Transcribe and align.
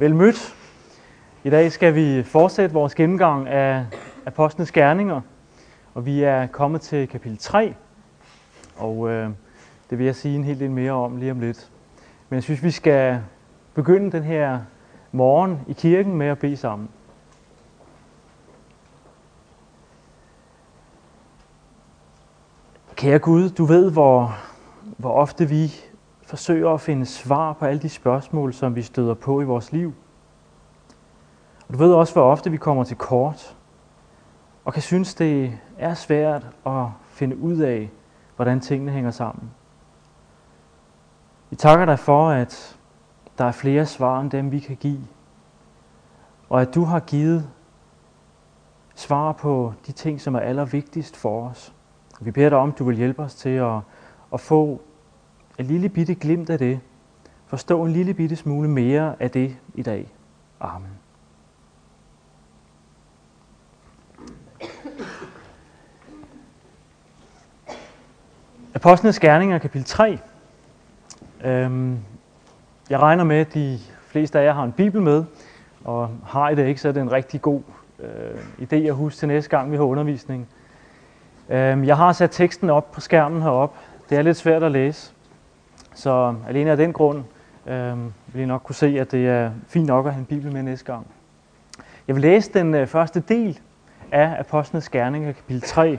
Vel 0.00 0.14
mødt. 0.14 0.54
I 1.44 1.50
dag 1.50 1.72
skal 1.72 1.94
vi 1.94 2.22
fortsætte 2.22 2.74
vores 2.74 2.94
gennemgang 2.94 3.48
af 3.48 3.86
Apostlenes 4.26 4.72
Gerninger, 4.72 5.20
og 5.94 6.06
vi 6.06 6.22
er 6.22 6.46
kommet 6.46 6.80
til 6.80 7.08
kapitel 7.08 7.38
3, 7.38 7.74
og 8.76 9.10
øh, 9.10 9.30
det 9.90 9.98
vil 9.98 10.04
jeg 10.04 10.14
sige 10.14 10.36
en 10.36 10.44
hel 10.44 10.60
del 10.60 10.70
mere 10.70 10.92
om 10.92 11.16
lige 11.16 11.30
om 11.30 11.40
lidt. 11.40 11.70
Men 12.28 12.34
jeg 12.34 12.42
synes, 12.42 12.62
vi 12.62 12.70
skal 12.70 13.20
begynde 13.74 14.12
den 14.12 14.22
her 14.22 14.60
morgen 15.12 15.60
i 15.68 15.72
kirken 15.72 16.16
med 16.16 16.26
at 16.26 16.38
bede 16.38 16.56
sammen. 16.56 16.88
Kære 22.94 23.18
Gud, 23.18 23.50
du 23.50 23.64
ved, 23.64 23.92
hvor, 23.92 24.36
hvor 24.96 25.12
ofte 25.12 25.48
vi 25.48 25.74
forsøger 26.28 26.70
at 26.70 26.80
finde 26.80 27.06
svar 27.06 27.52
på 27.52 27.64
alle 27.64 27.82
de 27.82 27.88
spørgsmål, 27.88 28.52
som 28.52 28.76
vi 28.76 28.82
støder 28.82 29.14
på 29.14 29.40
i 29.40 29.44
vores 29.44 29.72
liv. 29.72 29.94
Og 31.68 31.74
du 31.74 31.78
ved 31.78 31.92
også, 31.92 32.12
hvor 32.12 32.22
ofte 32.22 32.50
vi 32.50 32.56
kommer 32.56 32.84
til 32.84 32.96
kort, 32.96 33.56
og 34.64 34.72
kan 34.72 34.82
synes, 34.82 35.14
det 35.14 35.58
er 35.78 35.94
svært 35.94 36.46
at 36.66 36.86
finde 37.08 37.36
ud 37.36 37.56
af, 37.58 37.90
hvordan 38.36 38.60
tingene 38.60 38.92
hænger 38.92 39.10
sammen. 39.10 39.50
Vi 41.50 41.56
takker 41.56 41.86
dig 41.86 41.98
for, 41.98 42.30
at 42.30 42.78
der 43.38 43.44
er 43.44 43.52
flere 43.52 43.86
svar 43.86 44.20
end 44.20 44.30
dem, 44.30 44.52
vi 44.52 44.58
kan 44.58 44.76
give, 44.76 45.06
og 46.48 46.60
at 46.60 46.74
du 46.74 46.84
har 46.84 47.00
givet 47.00 47.50
svar 48.94 49.32
på 49.32 49.72
de 49.86 49.92
ting, 49.92 50.20
som 50.20 50.34
er 50.34 50.40
allervigtigst 50.40 51.16
for 51.16 51.48
os. 51.48 51.74
Vi 52.20 52.30
beder 52.30 52.48
dig 52.48 52.58
om, 52.58 52.68
at 52.68 52.78
du 52.78 52.84
vil 52.84 52.96
hjælpe 52.96 53.22
os 53.22 53.34
til 53.34 53.48
at, 53.48 53.80
at 54.32 54.40
få 54.40 54.80
en 55.58 55.66
lille 55.66 55.88
bitte 55.88 56.14
glimt 56.14 56.50
af 56.50 56.58
det. 56.58 56.80
Forstå 57.46 57.84
en 57.84 57.92
lille 57.92 58.14
bitte 58.14 58.36
smule 58.36 58.68
mere 58.68 59.14
af 59.20 59.30
det 59.30 59.56
i 59.74 59.82
dag. 59.82 60.08
Amen. 60.60 60.90
Apostlenes 68.74 69.20
Gerninger, 69.20 69.58
kapitel 69.58 69.86
3. 69.86 70.18
Øhm, 71.44 71.98
jeg 72.90 73.00
regner 73.00 73.24
med, 73.24 73.36
at 73.36 73.54
de 73.54 73.78
fleste 74.06 74.38
af 74.38 74.44
jer 74.44 74.52
har 74.52 74.64
en 74.64 74.72
bibel 74.72 75.02
med, 75.02 75.24
og 75.84 76.10
har 76.26 76.48
I 76.48 76.54
det 76.54 76.66
ikke, 76.66 76.80
så 76.80 76.88
er 76.88 76.92
det 76.92 77.00
en 77.00 77.12
rigtig 77.12 77.42
god 77.42 77.62
øh, 77.98 78.38
idé 78.62 78.76
at 78.76 78.94
huske 78.94 79.18
til 79.18 79.28
næste 79.28 79.50
gang, 79.50 79.70
vi 79.70 79.76
har 79.76 79.84
undervisning. 79.84 80.48
Øhm, 81.48 81.84
jeg 81.84 81.96
har 81.96 82.12
sat 82.12 82.30
teksten 82.30 82.70
op 82.70 82.92
på 82.92 83.00
skærmen 83.00 83.42
heroppe. 83.42 83.78
Det 84.10 84.18
er 84.18 84.22
lidt 84.22 84.36
svært 84.36 84.62
at 84.62 84.72
læse. 84.72 85.12
Så 85.98 86.34
alene 86.48 86.70
af 86.70 86.76
den 86.76 86.92
grund 86.92 87.24
øh, 87.66 87.96
vil 88.26 88.42
I 88.42 88.46
nok 88.46 88.62
kunne 88.64 88.74
se, 88.74 89.00
at 89.00 89.12
det 89.12 89.28
er 89.28 89.50
fint 89.66 89.86
nok 89.86 90.06
at 90.06 90.12
have 90.12 90.20
en 90.20 90.26
bibel 90.26 90.52
med 90.52 90.62
næste 90.62 90.84
gang. 90.92 91.06
Jeg 92.08 92.14
vil 92.14 92.22
læse 92.22 92.52
den 92.52 92.74
øh, 92.74 92.86
første 92.86 93.20
del 93.20 93.60
af 94.12 94.36
Apostlenes 94.38 94.88
Gerninger, 94.88 95.32
kapitel 95.32 95.62
3, 95.62 95.98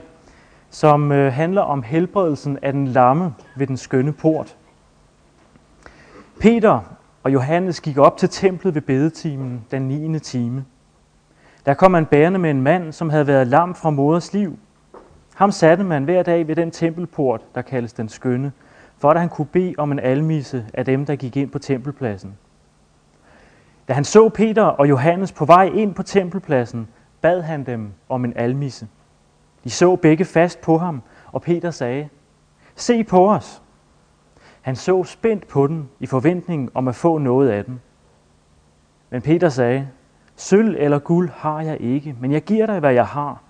som 0.70 1.12
øh, 1.12 1.32
handler 1.32 1.62
om 1.62 1.82
helbredelsen 1.82 2.58
af 2.62 2.72
den 2.72 2.86
lamme 2.86 3.34
ved 3.56 3.66
den 3.66 3.76
skønne 3.76 4.12
port. 4.12 4.56
Peter 6.40 6.80
og 7.22 7.32
Johannes 7.32 7.80
gik 7.80 7.98
op 7.98 8.16
til 8.16 8.28
templet 8.28 8.74
ved 8.74 8.82
bedetimen 8.82 9.64
den 9.70 9.82
9. 9.82 10.18
time. 10.18 10.64
Der 11.66 11.74
kom 11.74 11.90
man 11.90 12.06
bærende 12.06 12.38
med 12.38 12.50
en 12.50 12.62
mand, 12.62 12.92
som 12.92 13.10
havde 13.10 13.26
været 13.26 13.46
lam 13.46 13.74
fra 13.74 13.90
moders 13.90 14.32
liv. 14.32 14.58
Ham 15.34 15.50
satte 15.50 15.84
man 15.84 16.04
hver 16.04 16.22
dag 16.22 16.48
ved 16.48 16.56
den 16.56 16.70
tempelport, 16.70 17.40
der 17.54 17.62
kaldes 17.62 17.92
den 17.92 18.08
skønne, 18.08 18.52
for 19.00 19.10
at 19.10 19.20
han 19.20 19.28
kunne 19.28 19.46
bede 19.46 19.74
om 19.78 19.92
en 19.92 19.98
almisse 19.98 20.66
af 20.74 20.84
dem, 20.84 21.06
der 21.06 21.16
gik 21.16 21.36
ind 21.36 21.50
på 21.50 21.58
tempelpladsen. 21.58 22.38
Da 23.88 23.92
han 23.92 24.04
så 24.04 24.28
Peter 24.28 24.64
og 24.64 24.88
Johannes 24.88 25.32
på 25.32 25.44
vej 25.44 25.64
ind 25.64 25.94
på 25.94 26.02
tempelpladsen, 26.02 26.88
bad 27.20 27.42
han 27.42 27.64
dem 27.64 27.92
om 28.08 28.24
en 28.24 28.32
almisse. 28.36 28.88
De 29.64 29.70
så 29.70 29.96
begge 29.96 30.24
fast 30.24 30.60
på 30.60 30.78
ham, 30.78 31.02
og 31.32 31.42
Peter 31.42 31.70
sagde, 31.70 32.08
Se 32.74 33.04
på 33.04 33.30
os. 33.30 33.62
Han 34.60 34.76
så 34.76 35.04
spændt 35.04 35.48
på 35.48 35.66
den 35.66 35.88
i 36.00 36.06
forventning 36.06 36.70
om 36.74 36.88
at 36.88 36.94
få 36.94 37.18
noget 37.18 37.48
af 37.48 37.64
den. 37.64 37.80
Men 39.10 39.22
Peter 39.22 39.48
sagde, 39.48 39.88
Sølv 40.36 40.76
eller 40.78 40.98
guld 40.98 41.30
har 41.30 41.60
jeg 41.60 41.80
ikke, 41.80 42.16
men 42.20 42.32
jeg 42.32 42.42
giver 42.42 42.66
dig, 42.66 42.80
hvad 42.80 42.92
jeg 42.92 43.06
har. 43.06 43.42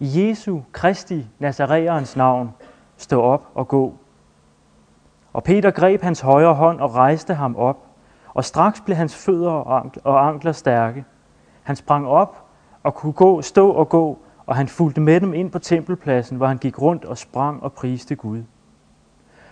I 0.00 0.28
Jesu 0.28 0.60
Kristi 0.72 1.26
Nazareerens 1.38 2.16
navn, 2.16 2.50
stå 2.96 3.20
op 3.22 3.50
og 3.54 3.68
gå. 3.68 3.94
Og 5.34 5.42
Peter 5.42 5.70
greb 5.70 6.02
hans 6.02 6.20
højre 6.20 6.54
hånd 6.54 6.80
og 6.80 6.94
rejste 6.94 7.34
ham 7.34 7.56
op, 7.56 7.86
og 8.34 8.44
straks 8.44 8.80
blev 8.80 8.96
hans 8.96 9.16
fødder 9.16 9.50
og 10.04 10.28
ankler 10.28 10.52
stærke. 10.52 11.04
Han 11.62 11.76
sprang 11.76 12.06
op 12.06 12.44
og 12.82 12.94
kunne 12.94 13.12
gå, 13.12 13.42
stå 13.42 13.70
og 13.70 13.88
gå, 13.88 14.18
og 14.46 14.56
han 14.56 14.68
fulgte 14.68 15.00
med 15.00 15.20
dem 15.20 15.34
ind 15.34 15.50
på 15.50 15.58
tempelpladsen, 15.58 16.36
hvor 16.36 16.46
han 16.46 16.58
gik 16.58 16.82
rundt 16.82 17.04
og 17.04 17.18
sprang 17.18 17.62
og 17.62 17.72
priste 17.72 18.16
Gud. 18.16 18.42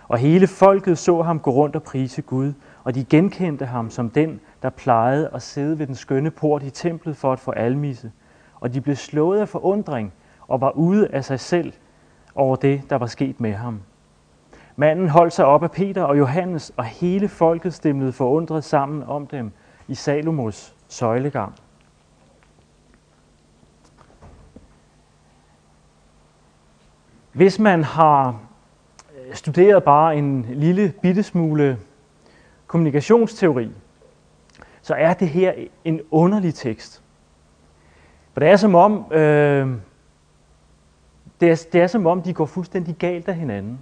Og 0.07 0.17
hele 0.17 0.47
folket 0.47 0.97
så 0.97 1.21
ham 1.21 1.39
gå 1.39 1.51
rundt 1.51 1.75
og 1.75 1.83
prise 1.83 2.21
Gud, 2.21 2.53
og 2.83 2.95
de 2.95 3.03
genkendte 3.03 3.65
ham 3.65 3.89
som 3.89 4.09
den, 4.09 4.39
der 4.61 4.69
plejede 4.69 5.29
at 5.33 5.41
sidde 5.41 5.79
ved 5.79 5.87
den 5.87 5.95
skønne 5.95 6.31
port 6.31 6.63
i 6.63 6.69
templet 6.69 7.17
for 7.17 7.33
at 7.33 7.39
få 7.39 7.51
almisse. 7.51 8.11
Og 8.59 8.73
de 8.73 8.81
blev 8.81 8.95
slået 8.95 9.39
af 9.39 9.49
forundring 9.49 10.13
og 10.47 10.61
var 10.61 10.71
ude 10.71 11.07
af 11.07 11.25
sig 11.25 11.39
selv 11.39 11.73
over 12.35 12.55
det, 12.55 12.81
der 12.89 12.95
var 12.95 13.05
sket 13.05 13.39
med 13.39 13.53
ham. 13.53 13.81
Manden 14.75 15.09
holdt 15.09 15.33
sig 15.33 15.45
op 15.45 15.63
af 15.63 15.71
Peter 15.71 16.03
og 16.03 16.17
Johannes, 16.17 16.73
og 16.77 16.85
hele 16.85 17.27
folket 17.27 17.73
stemlede 17.73 18.13
forundret 18.13 18.63
sammen 18.63 19.03
om 19.03 19.27
dem 19.27 19.51
i 19.87 19.95
Salomos 19.95 20.75
søjlegang. 20.87 21.53
Hvis 27.31 27.59
man 27.59 27.83
har 27.83 28.39
øh, 29.27 29.35
studeret 29.35 29.83
bare 29.83 30.15
en 30.15 30.45
lille 30.49 30.93
bitte 31.01 31.23
smule 31.23 31.79
kommunikationsteori, 32.67 33.71
så 34.81 34.93
er 34.93 35.13
det 35.13 35.29
her 35.29 35.53
en 35.83 36.01
underlig 36.11 36.55
tekst. 36.55 37.03
For 38.33 38.39
det 38.39 38.49
er 38.49 38.55
som 38.55 38.75
om, 38.75 39.11
øh, 39.11 39.69
det, 41.39 41.51
er, 41.51 41.65
det 41.73 41.81
er 41.81 41.87
som 41.87 42.05
om, 42.05 42.21
de 42.21 42.33
går 42.33 42.45
fuldstændig 42.45 42.95
galt 42.95 43.27
af 43.27 43.35
hinanden. 43.35 43.79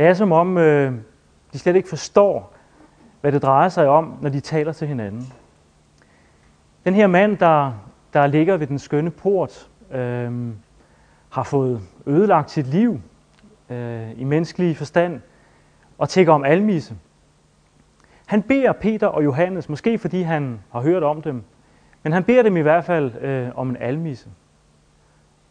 Det 0.00 0.08
er 0.08 0.14
som 0.14 0.32
om, 0.32 0.58
øh, 0.58 0.92
de 1.52 1.58
slet 1.58 1.76
ikke 1.76 1.88
forstår, 1.88 2.52
hvad 3.20 3.32
det 3.32 3.42
drejer 3.42 3.68
sig 3.68 3.88
om, 3.88 4.18
når 4.20 4.30
de 4.30 4.40
taler 4.40 4.72
til 4.72 4.88
hinanden. 4.88 5.32
Den 6.84 6.94
her 6.94 7.06
mand, 7.06 7.38
der, 7.38 7.72
der 8.12 8.26
ligger 8.26 8.56
ved 8.56 8.66
den 8.66 8.78
skønne 8.78 9.10
port, 9.10 9.68
øh, 9.90 10.48
har 11.30 11.42
fået 11.42 11.80
ødelagt 12.06 12.50
sit 12.50 12.66
liv 12.66 13.00
øh, 13.70 14.20
i 14.20 14.24
menneskelig 14.24 14.76
forstand 14.76 15.20
og 15.98 16.08
tænker 16.08 16.32
om 16.32 16.44
almisse. 16.44 16.96
Han 18.26 18.42
beder 18.42 18.72
Peter 18.72 19.06
og 19.06 19.24
Johannes, 19.24 19.68
måske 19.68 19.98
fordi 19.98 20.22
han 20.22 20.60
har 20.72 20.80
hørt 20.80 21.02
om 21.02 21.22
dem, 21.22 21.42
men 22.02 22.12
han 22.12 22.24
beder 22.24 22.42
dem 22.42 22.56
i 22.56 22.60
hvert 22.60 22.84
fald 22.84 23.14
øh, 23.14 23.48
om 23.54 23.70
en 23.70 23.76
almisse. 23.76 24.28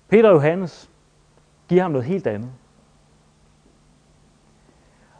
Peter 0.07 0.29
og 0.29 0.35
Johannes 0.35 0.89
giver 1.67 1.81
ham 1.81 1.91
noget 1.91 2.05
helt 2.05 2.27
andet. 2.27 2.49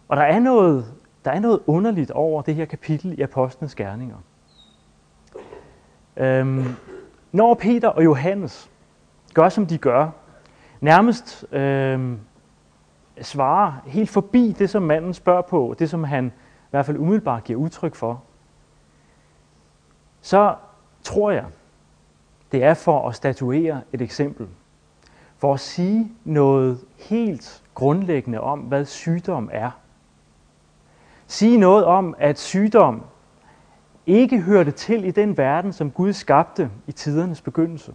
Og 0.10 0.18
der 0.18 0.24
er 0.24 0.40
noget, 0.40 0.94
der 1.26 1.32
er 1.32 1.40
noget 1.40 1.60
underligt 1.68 2.12
over 2.12 2.42
det 2.42 2.56
her 2.56 2.66
kapitel 2.66 3.20
i 3.20 3.22
Apostlenes 3.22 3.76
Gerninger. 3.76 4.18
Øhm, 6.18 6.66
når 7.32 7.54
Peter 7.54 7.88
og 7.88 8.04
Johannes 8.04 8.72
gør, 9.34 9.50
som 9.50 9.66
de 9.66 9.78
gør, 9.78 10.10
nærmest 10.82 11.46
øhm, 11.52 12.20
svarer 13.22 13.74
helt 13.86 14.10
forbi 14.10 14.56
det, 14.60 14.70
som 14.70 14.84
manden 14.84 15.14
spørger 15.14 15.42
på, 15.42 15.76
det 15.80 15.90
som 15.90 16.04
han 16.04 16.26
i 16.26 16.70
hvert 16.70 16.86
fald 16.86 16.98
umiddelbart 16.98 17.44
giver 17.44 17.60
udtryk 17.60 17.96
for, 17.96 18.24
så 20.22 20.56
tror 21.04 21.32
jeg, 21.32 21.46
det 22.52 22.64
er 22.64 22.74
for 22.74 23.10
at 23.10 23.16
statuere 23.16 23.82
et 23.94 24.02
eksempel. 24.02 24.48
For 25.38 25.54
at 25.54 25.60
sige 25.60 26.12
noget 26.24 26.80
helt 26.98 27.64
grundlæggende 27.74 28.42
om, 28.42 28.60
hvad 28.60 28.86
sygdom 28.86 29.50
er 29.52 29.72
sige 31.30 31.58
noget 31.58 31.86
om, 31.86 32.16
at 32.18 32.40
sygdom 32.40 33.04
ikke 34.06 34.42
hørte 34.42 34.72
til 34.72 35.06
i 35.06 35.12
den 35.12 35.38
verden, 35.38 35.74
som 35.74 35.92
Gud 35.92 36.14
skabte 36.14 36.72
i 36.88 36.92
tidernes 36.92 37.42
begyndelse. 37.42 37.94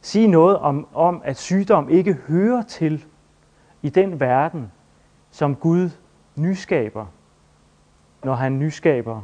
Sige 0.00 0.28
noget 0.28 0.58
om, 0.58 0.86
om, 0.94 1.22
at 1.24 1.36
sygdom 1.36 1.88
ikke 1.88 2.12
hører 2.12 2.62
til 2.62 3.04
i 3.82 3.88
den 3.88 4.20
verden, 4.20 4.72
som 5.30 5.56
Gud 5.56 5.90
nyskaber, 6.36 7.06
når 8.24 8.34
han 8.34 8.58
nyskaber, 8.58 9.22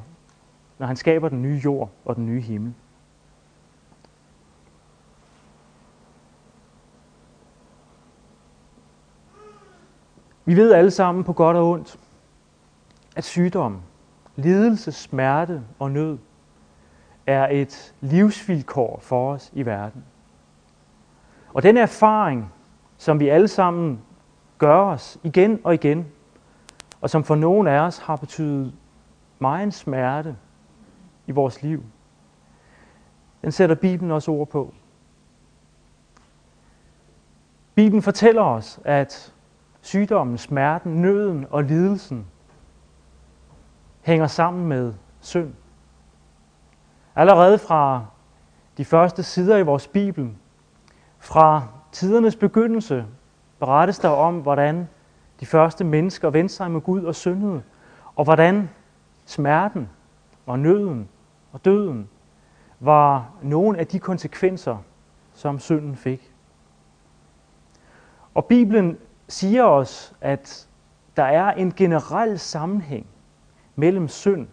når 0.79 0.87
han 0.87 0.97
skaber 0.97 1.29
den 1.29 1.43
nye 1.43 1.61
jord 1.65 1.91
og 2.05 2.17
den 2.17 2.27
nye 2.27 2.41
himmel. 2.41 2.75
Vi 10.45 10.57
ved 10.57 10.73
alle 10.73 10.91
sammen 10.91 11.25
på 11.25 11.33
godt 11.33 11.57
og 11.57 11.71
ondt, 11.71 11.99
at 13.19 13.25
sygdom 13.25 13.81
lidelse, 14.37 14.93
smerte 14.93 15.63
og 15.79 15.91
nød 15.91 16.19
er 17.27 17.49
et 17.51 17.95
livsvilkår 18.01 18.99
for 19.03 19.33
os 19.33 19.51
i 19.55 19.67
verden. 19.67 20.05
Og 21.55 21.63
den 21.63 21.77
erfaring, 21.77 22.53
som 22.99 23.21
vi 23.21 23.29
alle 23.29 23.49
sammen 23.49 24.01
gør 24.59 24.77
os 24.77 25.19
igen 25.23 25.61
og 25.65 25.75
igen, 25.75 26.07
og 27.01 27.11
som 27.11 27.25
for 27.25 27.35
nogle 27.35 27.71
af 27.71 27.81
os 27.81 27.99
har 27.99 28.17
betydet 28.17 28.75
meget 29.39 29.75
smerte 29.75 30.37
i 31.27 31.33
vores 31.33 31.63
liv, 31.63 31.85
den 33.43 33.53
sætter 33.53 33.75
Bibelen 33.75 34.11
også 34.11 34.31
ord 34.31 34.49
på. 34.49 34.75
Bibelen 37.75 38.03
fortæller 38.03 38.43
os, 38.43 38.81
at 38.85 39.35
sygdommen, 39.81 40.39
smerten, 40.39 41.03
nøden 41.03 41.47
og 41.51 41.65
lidelsen 41.65 42.27
hænger 44.09 44.27
sammen 44.27 44.67
med 44.67 44.95
synd. 45.21 45.55
Allerede 47.17 47.59
fra 47.59 48.07
de 48.77 48.85
første 48.85 49.23
sider 49.23 49.57
i 49.57 49.63
vores 49.63 49.87
Bibel, 49.89 50.31
fra 51.19 51.63
tidernes 51.93 52.37
begyndelse, 52.37 53.07
berettes 53.59 53.99
der 53.99 54.09
om, 54.09 54.41
hvordan 54.41 54.89
de 55.41 55.47
første 55.47 55.85
mennesker 55.85 56.31
vendte 56.31 56.55
sig 56.55 56.71
med 56.71 56.81
Gud 56.81 57.05
og 57.05 57.15
syndede, 57.15 57.63
og 58.17 58.25
hvordan 58.25 58.71
smerten 59.27 59.89
og 60.47 60.59
nøden 60.59 61.09
og 61.53 61.65
døden 61.65 62.09
var 62.81 63.31
nogle 63.43 63.79
af 63.79 63.87
de 63.87 63.99
konsekvenser, 63.99 64.77
som 65.35 65.59
synden 65.59 65.97
fik. 65.97 66.33
Og 68.35 68.45
Bibelen 68.45 68.99
siger 69.29 69.65
os, 69.65 70.15
at 70.21 70.69
der 71.17 71.25
er 71.25 71.53
en 71.53 71.73
generel 71.73 72.39
sammenhæng 72.39 73.07
mellem 73.79 74.09
synd, 74.09 74.47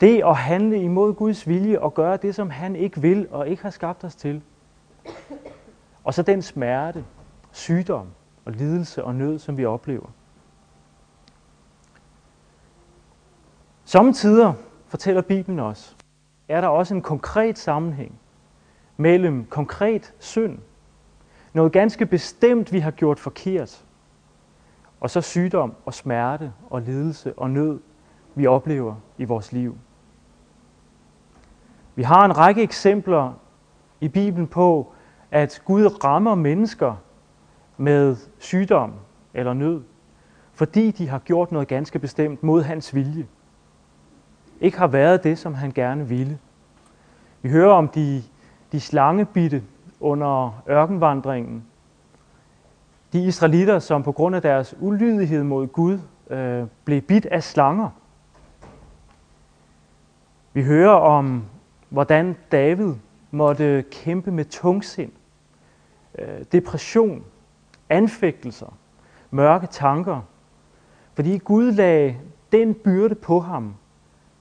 det 0.00 0.22
at 0.24 0.36
handle 0.36 0.82
imod 0.82 1.14
Guds 1.14 1.48
vilje 1.48 1.80
og 1.80 1.94
gøre 1.94 2.16
det, 2.16 2.34
som 2.34 2.50
han 2.50 2.76
ikke 2.76 3.00
vil 3.00 3.28
og 3.30 3.48
ikke 3.48 3.62
har 3.62 3.70
skabt 3.70 4.04
os 4.04 4.14
til, 4.14 4.42
og 6.04 6.14
så 6.14 6.22
den 6.22 6.42
smerte, 6.42 7.04
sygdom 7.52 8.06
og 8.44 8.52
lidelse 8.52 9.04
og 9.04 9.14
nød, 9.14 9.38
som 9.38 9.56
vi 9.56 9.64
oplever. 9.64 10.06
Samtidig 13.84 14.54
fortæller 14.86 15.22
Bibelen 15.22 15.60
os, 15.60 15.96
er 16.48 16.60
der 16.60 16.68
også 16.68 16.94
en 16.94 17.02
konkret 17.02 17.58
sammenhæng 17.58 18.18
mellem 18.96 19.46
konkret 19.46 20.14
synd, 20.18 20.58
noget 21.52 21.72
ganske 21.72 22.06
bestemt, 22.06 22.72
vi 22.72 22.78
har 22.78 22.90
gjort 22.90 23.20
forkert, 23.20 23.84
og 25.00 25.10
så 25.10 25.20
sygdom 25.20 25.74
og 25.84 25.94
smerte 25.94 26.52
og 26.70 26.82
lidelse 26.82 27.38
og 27.38 27.50
nød, 27.50 27.80
vi 28.34 28.46
oplever 28.46 28.94
i 29.18 29.24
vores 29.24 29.52
liv. 29.52 29.78
Vi 31.94 32.02
har 32.02 32.24
en 32.24 32.38
række 32.38 32.62
eksempler 32.62 33.32
i 34.00 34.08
Bibelen 34.08 34.46
på, 34.46 34.92
at 35.30 35.62
Gud 35.64 36.04
rammer 36.04 36.34
mennesker 36.34 36.94
med 37.76 38.16
sygdom 38.38 38.92
eller 39.34 39.52
nød, 39.52 39.82
fordi 40.52 40.90
de 40.90 41.08
har 41.08 41.18
gjort 41.18 41.52
noget 41.52 41.68
ganske 41.68 41.98
bestemt 41.98 42.42
mod 42.42 42.62
hans 42.62 42.94
vilje. 42.94 43.26
Ikke 44.60 44.78
har 44.78 44.86
været 44.86 45.24
det, 45.24 45.38
som 45.38 45.54
han 45.54 45.70
gerne 45.70 46.08
ville. 46.08 46.38
Vi 47.42 47.50
hører 47.50 47.72
om 47.72 47.88
de, 47.88 48.22
de 48.72 48.80
slangebitte 48.80 49.62
under 50.00 50.62
ørkenvandringen. 50.68 51.64
De 53.12 53.24
israelitter, 53.24 53.78
som 53.78 54.02
på 54.02 54.12
grund 54.12 54.36
af 54.36 54.42
deres 54.42 54.74
ulydighed 54.80 55.42
mod 55.42 55.66
Gud 55.66 55.98
øh, 56.30 56.64
blev 56.84 57.00
bidt 57.00 57.26
af 57.26 57.42
slanger. 57.42 57.90
Vi 60.54 60.62
hører 60.62 60.94
om, 60.94 61.44
hvordan 61.88 62.36
David 62.52 62.94
måtte 63.30 63.84
kæmpe 63.90 64.30
med 64.30 64.44
tungsind, 64.44 65.12
øh, 66.18 66.44
depression, 66.52 67.24
anfægtelser, 67.88 68.76
mørke 69.30 69.66
tanker, 69.66 70.20
fordi 71.14 71.38
Gud 71.38 71.72
lagde 71.72 72.18
den 72.52 72.74
byrde 72.74 73.14
på 73.14 73.40
ham, 73.40 73.74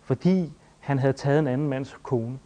fordi 0.01 0.53
han 0.79 0.99
havde 0.99 1.13
taget 1.13 1.39
en 1.39 1.47
anden 1.47 1.67
mands 1.67 1.99
kone. 2.03 2.39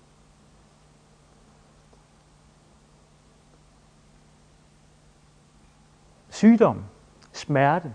Sygdom, 6.30 6.84
smerte, 7.32 7.94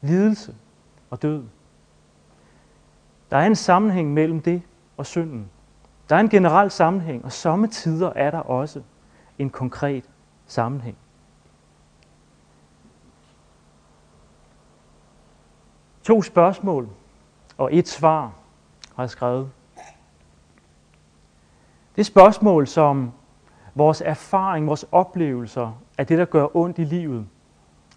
lidelse 0.00 0.54
og 1.10 1.22
død. 1.22 1.44
Der 3.30 3.36
er 3.36 3.46
en 3.46 3.56
sammenhæng 3.56 4.14
mellem 4.14 4.40
det 4.40 4.62
og 4.98 5.06
synden. 5.06 5.50
Der 6.08 6.16
er 6.16 6.20
en 6.20 6.28
generel 6.28 6.70
sammenhæng, 6.70 7.24
og 7.24 7.32
sommetider 7.32 8.12
er 8.16 8.30
der 8.30 8.38
også 8.38 8.82
en 9.38 9.50
konkret 9.50 10.04
sammenhæng. 10.46 10.96
To 16.02 16.22
spørgsmål 16.22 16.88
og 17.58 17.74
et 17.74 17.88
svar 17.88 18.32
har 18.96 19.02
jeg 19.02 19.10
skrevet. 19.10 19.50
Det 21.96 22.06
spørgsmål, 22.06 22.66
som 22.66 23.12
vores 23.74 24.00
erfaring, 24.00 24.66
vores 24.66 24.86
oplevelser 24.92 25.72
af 25.98 26.06
det, 26.06 26.18
der 26.18 26.24
gør 26.24 26.56
ondt 26.56 26.78
i 26.78 26.84
livet, 26.84 27.26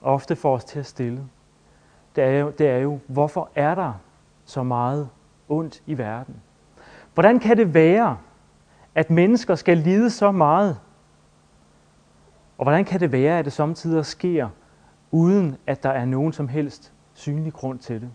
ofte 0.01 0.35
får 0.35 0.55
os 0.55 0.63
til 0.63 0.79
at 0.79 0.85
stille, 0.85 1.27
det 2.15 2.23
er 2.23 2.39
jo, 2.39 2.51
det 2.57 2.67
er 2.67 2.77
jo 2.77 2.99
hvorfor 3.07 3.49
er 3.55 3.75
der 3.75 3.93
så 4.45 4.63
meget 4.63 5.09
ondt 5.49 5.83
i 5.85 5.97
verden? 5.97 6.41
Hvordan 7.13 7.39
kan 7.39 7.57
det 7.57 7.73
være, 7.73 8.17
at 8.95 9.09
mennesker 9.09 9.55
skal 9.55 9.77
lide 9.77 10.09
så 10.09 10.31
meget? 10.31 10.79
Og 12.57 12.65
hvordan 12.65 12.85
kan 12.85 12.99
det 12.99 13.11
være, 13.11 13.39
at 13.39 13.45
det 13.45 13.53
samtidig 13.53 14.05
sker, 14.05 14.49
uden 15.11 15.57
at 15.67 15.83
der 15.83 15.89
er 15.89 16.05
nogen 16.05 16.33
som 16.33 16.47
helst 16.47 16.93
synlig 17.13 17.53
grund 17.53 17.79
til 17.79 18.01
det? 18.01 18.09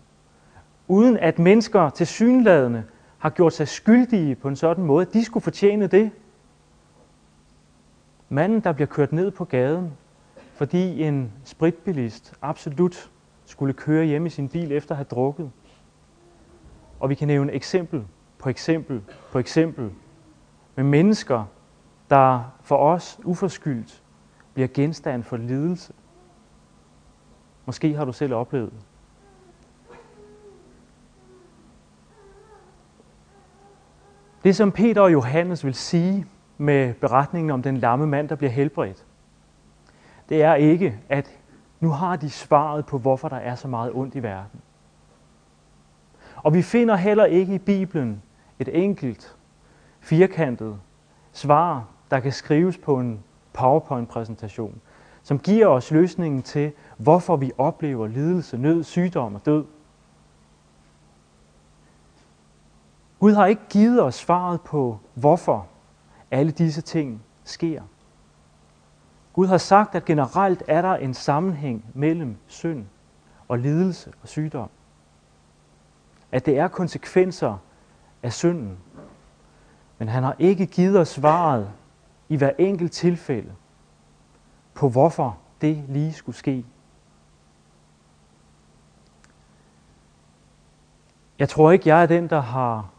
Uden 0.87 1.17
at 1.17 1.39
mennesker 1.39 1.89
til 1.89 2.07
synladende 2.07 2.83
har 3.17 3.29
gjort 3.29 3.53
sig 3.53 3.67
skyldige 3.67 4.35
på 4.35 4.47
en 4.47 4.55
sådan 4.55 4.83
måde, 4.83 5.07
at 5.07 5.13
de 5.13 5.25
skulle 5.25 5.43
fortjene 5.43 5.87
det. 5.87 6.11
Manden, 8.29 8.59
der 8.59 8.71
bliver 8.71 8.87
kørt 8.87 9.11
ned 9.11 9.31
på 9.31 9.45
gaden, 9.45 9.91
fordi 10.53 11.03
en 11.03 11.31
spritbilist 11.43 12.33
absolut 12.41 13.11
skulle 13.45 13.73
køre 13.73 14.05
hjem 14.05 14.25
i 14.25 14.29
sin 14.29 14.49
bil 14.49 14.71
efter 14.71 14.91
at 14.91 14.97
have 14.97 15.05
drukket. 15.05 15.51
Og 16.99 17.09
vi 17.09 17.15
kan 17.15 17.27
nævne 17.27 17.51
eksempel 17.51 18.05
på 18.39 18.49
eksempel 18.49 19.01
på 19.31 19.39
eksempel 19.39 19.91
med 20.75 20.83
mennesker, 20.83 21.45
der 22.09 22.53
for 22.61 22.77
os 22.77 23.19
uforskyldt 23.23 24.03
bliver 24.53 24.67
genstand 24.73 25.23
for 25.23 25.37
lidelse. 25.37 25.93
Måske 27.65 27.93
har 27.93 28.05
du 28.05 28.13
selv 28.13 28.33
oplevet 28.33 28.71
det. 28.71 28.79
Det 34.43 34.55
som 34.55 34.71
Peter 34.71 35.01
og 35.01 35.11
Johannes 35.11 35.65
vil 35.65 35.73
sige 35.73 36.25
med 36.57 36.93
beretningen 36.93 37.51
om 37.51 37.61
den 37.61 37.77
lamme 37.77 38.07
mand, 38.07 38.29
der 38.29 38.35
bliver 38.35 38.51
helbredt, 38.51 39.05
det 40.29 40.43
er 40.43 40.53
ikke, 40.53 40.99
at 41.09 41.39
nu 41.79 41.89
har 41.89 42.15
de 42.15 42.29
svaret 42.29 42.85
på, 42.85 42.97
hvorfor 42.97 43.29
der 43.29 43.35
er 43.35 43.55
så 43.55 43.67
meget 43.67 43.91
ondt 43.93 44.15
i 44.15 44.23
verden. 44.23 44.61
Og 46.35 46.53
vi 46.53 46.61
finder 46.61 46.95
heller 46.95 47.25
ikke 47.25 47.55
i 47.55 47.57
Bibelen 47.57 48.21
et 48.59 48.83
enkelt, 48.83 49.35
firkantet 49.99 50.79
svar, 51.31 51.87
der 52.11 52.19
kan 52.19 52.31
skrives 52.31 52.77
på 52.77 52.99
en 52.99 53.23
PowerPoint-præsentation, 53.53 54.81
som 55.23 55.39
giver 55.39 55.67
os 55.67 55.91
løsningen 55.91 56.43
til, 56.43 56.71
hvorfor 56.97 57.35
vi 57.35 57.51
oplever 57.57 58.07
lidelse, 58.07 58.57
nød, 58.57 58.83
sygdom 58.83 59.35
og 59.35 59.45
død. 59.45 59.65
Gud 63.19 63.33
har 63.33 63.45
ikke 63.45 63.61
givet 63.69 64.03
os 64.03 64.15
svaret 64.15 64.61
på, 64.61 64.99
hvorfor 65.13 65.67
alle 66.31 66.51
disse 66.51 66.81
ting 66.81 67.23
sker. 67.43 67.81
Gud 69.33 69.47
har 69.47 69.57
sagt, 69.57 69.95
at 69.95 70.05
generelt 70.05 70.63
er 70.67 70.81
der 70.81 70.95
en 70.95 71.13
sammenhæng 71.13 71.85
mellem 71.93 72.37
synd 72.47 72.85
og 73.47 73.59
lidelse 73.59 74.13
og 74.21 74.27
sygdom. 74.27 74.69
At 76.31 76.45
det 76.45 76.57
er 76.57 76.67
konsekvenser 76.67 77.57
af 78.23 78.33
synden. 78.33 78.77
Men 79.97 80.07
han 80.07 80.23
har 80.23 80.35
ikke 80.39 80.65
givet 80.65 80.99
os 80.99 81.07
svaret 81.07 81.71
i 82.29 82.35
hver 82.35 82.51
enkelt 82.57 82.91
tilfælde 82.91 83.51
på, 84.73 84.89
hvorfor 84.89 85.37
det 85.61 85.83
lige 85.87 86.13
skulle 86.13 86.35
ske. 86.35 86.65
Jeg 91.39 91.49
tror 91.49 91.71
ikke, 91.71 91.89
jeg 91.89 92.01
er 92.01 92.05
den, 92.05 92.29
der 92.29 92.39
har 92.39 92.89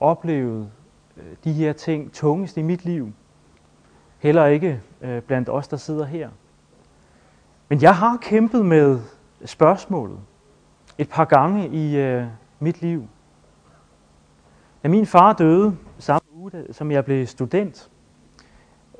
oplevet 0.00 0.70
øh, 1.16 1.36
de 1.44 1.52
her 1.52 1.72
ting 1.72 2.12
tungest 2.12 2.56
i 2.56 2.62
mit 2.62 2.84
liv. 2.84 3.12
Heller 4.18 4.46
ikke 4.46 4.80
øh, 5.00 5.22
blandt 5.22 5.48
os, 5.48 5.68
der 5.68 5.76
sidder 5.76 6.04
her. 6.04 6.30
Men 7.68 7.82
jeg 7.82 7.96
har 7.96 8.16
kæmpet 8.16 8.66
med 8.66 9.00
spørgsmålet 9.44 10.18
et 10.98 11.08
par 11.08 11.24
gange 11.24 11.68
i 11.68 11.96
øh, 11.96 12.26
mit 12.58 12.82
liv. 12.82 13.08
Da 14.86 14.90
min 14.90 15.06
far 15.06 15.32
døde 15.32 15.76
samme 15.98 16.28
uge, 16.34 16.52
som 16.70 16.90
jeg 16.90 17.04
blev 17.04 17.26
student, 17.26 17.90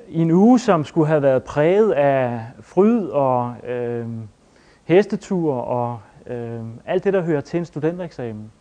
i 0.07 0.21
en 0.21 0.31
uge, 0.31 0.59
som 0.59 0.83
skulle 0.83 1.07
have 1.07 1.21
været 1.21 1.43
præget 1.43 1.91
af 1.91 2.45
fryd 2.61 3.07
og 3.07 3.55
øh, 3.63 4.07
hestetur 4.83 5.53
og 5.53 5.99
øh, 6.25 6.65
alt 6.85 7.03
det, 7.03 7.13
der 7.13 7.21
hører 7.21 7.41
til 7.41 7.57
en 7.57 7.65
studentereksamen, 7.65 8.51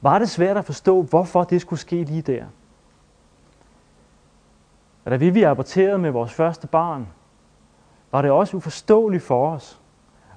var 0.00 0.18
det 0.18 0.30
svært 0.30 0.56
at 0.56 0.64
forstå, 0.64 1.02
hvorfor 1.02 1.44
det 1.44 1.60
skulle 1.60 1.80
ske 1.80 2.04
lige 2.04 2.22
der. 2.22 2.44
Og 5.04 5.10
da 5.10 5.16
vi 5.16 5.30
vi 5.30 5.42
aborterede 5.42 5.98
med 5.98 6.10
vores 6.10 6.32
første 6.32 6.66
barn, 6.66 7.08
var 8.12 8.22
det 8.22 8.30
også 8.30 8.56
uforståeligt 8.56 9.22
for 9.22 9.50
os, 9.50 9.80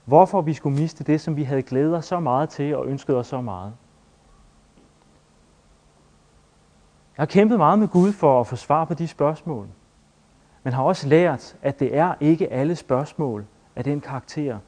hvorfor 0.06 0.42
vi 0.42 0.54
skulle 0.54 0.80
miste 0.80 1.04
det, 1.04 1.22
som 1.22 1.36
vi 1.36 1.44
havde 1.44 1.62
glædet 1.62 1.96
os 1.96 2.06
så 2.06 2.20
meget 2.20 2.50
til 2.50 2.76
og 2.76 2.88
ønsket 2.88 3.16
os 3.16 3.28
så 3.28 3.42
meget. 3.42 3.74
Jeg 7.18 7.22
har 7.22 7.26
kæmpet 7.26 7.58
meget 7.58 7.80
med 7.80 7.88
Gud 7.88 8.14
for 8.14 8.40
at 8.40 8.48
få 8.48 8.56
svar 8.56 8.86
på 8.86 8.94
de 8.94 9.08
spørgsmål, 9.08 9.68
men 10.64 10.74
har 10.74 10.84
også 10.84 11.08
lært, 11.08 11.58
at 11.62 11.80
det 11.80 11.98
er 11.98 12.14
ikke 12.20 12.52
alle 12.52 12.76
spørgsmål 12.76 13.46
af 13.76 13.84
den 13.84 14.02
karakter, 14.02 14.60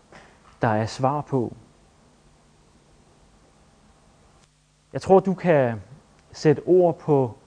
der 0.61 0.67
er 0.67 0.85
svar 0.85 1.21
på. 1.21 1.53
Jeg 4.93 5.01
tror, 5.01 5.19
du 5.19 5.33
kan 5.33 5.81
sætte 6.31 6.61
ord 6.65 6.99
på, 6.99 7.37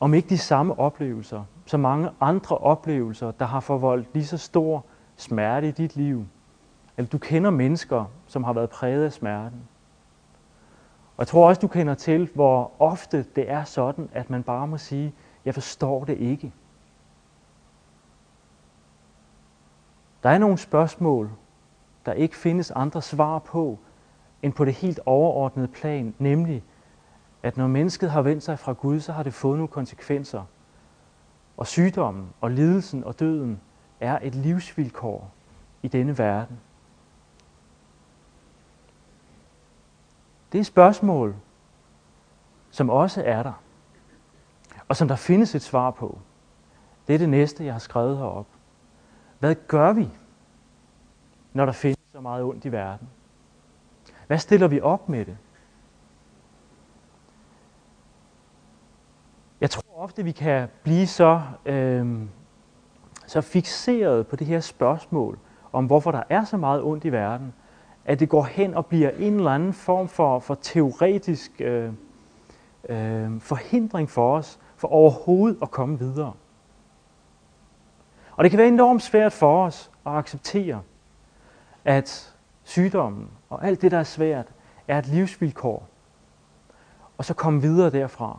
om 0.00 0.14
ikke 0.14 0.28
de 0.28 0.38
samme 0.38 0.78
oplevelser, 0.78 1.44
så 1.66 1.76
mange 1.76 2.10
andre 2.20 2.58
oplevelser, 2.58 3.30
der 3.30 3.44
har 3.44 3.60
forvoldt 3.60 4.08
lige 4.14 4.26
så 4.26 4.38
stor 4.38 4.84
smerte 5.16 5.68
i 5.68 5.70
dit 5.70 5.96
liv. 5.96 6.26
Eller 6.96 7.08
du 7.08 7.18
kender 7.18 7.50
mennesker, 7.50 8.04
som 8.26 8.44
har 8.44 8.52
været 8.52 8.70
præget 8.70 9.04
af 9.04 9.12
smerten. 9.12 9.68
Og 11.16 11.18
jeg 11.18 11.26
tror 11.26 11.48
også, 11.48 11.60
du 11.60 11.68
kender 11.68 11.94
til, 11.94 12.30
hvor 12.34 12.72
ofte 12.78 13.26
det 13.36 13.50
er 13.50 13.64
sådan, 13.64 14.08
at 14.12 14.30
man 14.30 14.42
bare 14.42 14.66
må 14.66 14.78
sige, 14.78 15.14
jeg 15.44 15.54
forstår 15.54 16.04
det 16.04 16.18
ikke. 16.18 16.52
Der 20.22 20.30
er 20.30 20.38
nogle 20.38 20.58
spørgsmål, 20.58 21.30
der 22.06 22.12
ikke 22.12 22.36
findes 22.36 22.70
andre 22.70 23.02
svar 23.02 23.38
på, 23.38 23.78
end 24.42 24.52
på 24.52 24.64
det 24.64 24.74
helt 24.74 25.00
overordnede 25.06 25.68
plan, 25.68 26.14
nemlig, 26.18 26.62
at 27.42 27.56
når 27.56 27.66
mennesket 27.66 28.10
har 28.10 28.22
vendt 28.22 28.42
sig 28.42 28.58
fra 28.58 28.72
Gud, 28.72 29.00
så 29.00 29.12
har 29.12 29.22
det 29.22 29.34
fået 29.34 29.58
nogle 29.58 29.68
konsekvenser. 29.68 30.42
Og 31.56 31.66
sygdommen 31.66 32.28
og 32.40 32.50
lidelsen 32.50 33.04
og 33.04 33.20
døden 33.20 33.60
er 34.00 34.18
et 34.22 34.34
livsvilkår 34.34 35.30
i 35.82 35.88
denne 35.88 36.18
verden. 36.18 36.60
Det 40.52 40.60
er 40.60 40.64
spørgsmål, 40.64 41.36
som 42.70 42.90
også 42.90 43.22
er 43.26 43.42
der, 43.42 43.52
og 44.88 44.96
som 44.96 45.08
der 45.08 45.16
findes 45.16 45.54
et 45.54 45.62
svar 45.62 45.90
på. 45.90 46.18
Det 47.06 47.14
er 47.14 47.18
det 47.18 47.28
næste, 47.28 47.64
jeg 47.64 47.74
har 47.74 47.78
skrevet 47.78 48.18
herop. 48.18 48.46
Hvad 49.38 49.54
gør 49.68 49.92
vi, 49.92 50.10
når 51.52 51.64
der 51.64 51.72
findes 51.72 51.98
så 52.12 52.20
meget 52.20 52.44
ondt 52.44 52.64
i 52.64 52.72
verden? 52.72 53.08
Hvad 54.26 54.38
stiller 54.38 54.68
vi 54.68 54.80
op 54.80 55.08
med 55.08 55.24
det? 55.24 55.36
Jeg 59.60 59.70
tror 59.70 59.82
ofte, 59.96 60.24
vi 60.24 60.32
kan 60.32 60.68
blive 60.82 61.06
så, 61.06 61.42
øh, 61.66 62.22
så 63.26 63.40
fixeret 63.40 64.26
på 64.26 64.36
det 64.36 64.46
her 64.46 64.60
spørgsmål 64.60 65.38
om, 65.72 65.86
hvorfor 65.86 66.10
der 66.10 66.22
er 66.28 66.44
så 66.44 66.56
meget 66.56 66.82
ondt 66.82 67.04
i 67.04 67.12
verden, 67.12 67.54
at 68.04 68.20
det 68.20 68.28
går 68.28 68.42
hen 68.42 68.74
og 68.74 68.86
bliver 68.86 69.10
en 69.10 69.34
eller 69.34 69.50
anden 69.50 69.72
form 69.72 70.08
for, 70.08 70.38
for 70.38 70.54
teoretisk 70.54 71.60
øh, 71.60 71.92
øh, 72.88 73.40
forhindring 73.40 74.10
for 74.10 74.36
os, 74.36 74.58
for 74.76 74.88
overhovedet 74.88 75.58
at 75.62 75.70
komme 75.70 75.98
videre. 75.98 76.32
Og 78.36 78.44
det 78.44 78.50
kan 78.50 78.58
være 78.58 78.68
enormt 78.68 79.02
svært 79.02 79.32
for 79.32 79.66
os 79.66 79.90
at 80.06 80.12
acceptere, 80.12 80.82
at 81.84 82.34
sygdommen 82.64 83.28
og 83.50 83.66
alt 83.66 83.82
det, 83.82 83.90
der 83.90 83.98
er 83.98 84.04
svært, 84.04 84.46
er 84.88 84.98
et 84.98 85.06
livsvilkår. 85.06 85.88
Og 87.18 87.24
så 87.24 87.34
komme 87.34 87.62
videre 87.62 87.90
derfra. 87.90 88.38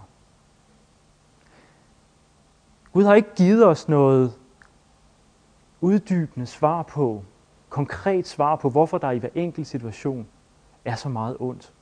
Gud 2.93 3.03
har 3.03 3.15
ikke 3.15 3.36
givet 3.36 3.65
os 3.65 3.88
noget 3.88 4.34
uddybende 5.82 6.46
svar 6.46 6.84
på, 6.84 7.24
konkret 7.74 8.27
svar 8.27 8.56
på, 8.56 8.70
hvorfor 8.70 8.98
der 8.98 9.12
i 9.12 9.18
hver 9.18 9.30
enkelt 9.36 9.68
situation 9.68 10.27
er 10.86 10.96
så 10.96 11.10
meget 11.10 11.38
ondt. 11.39 11.74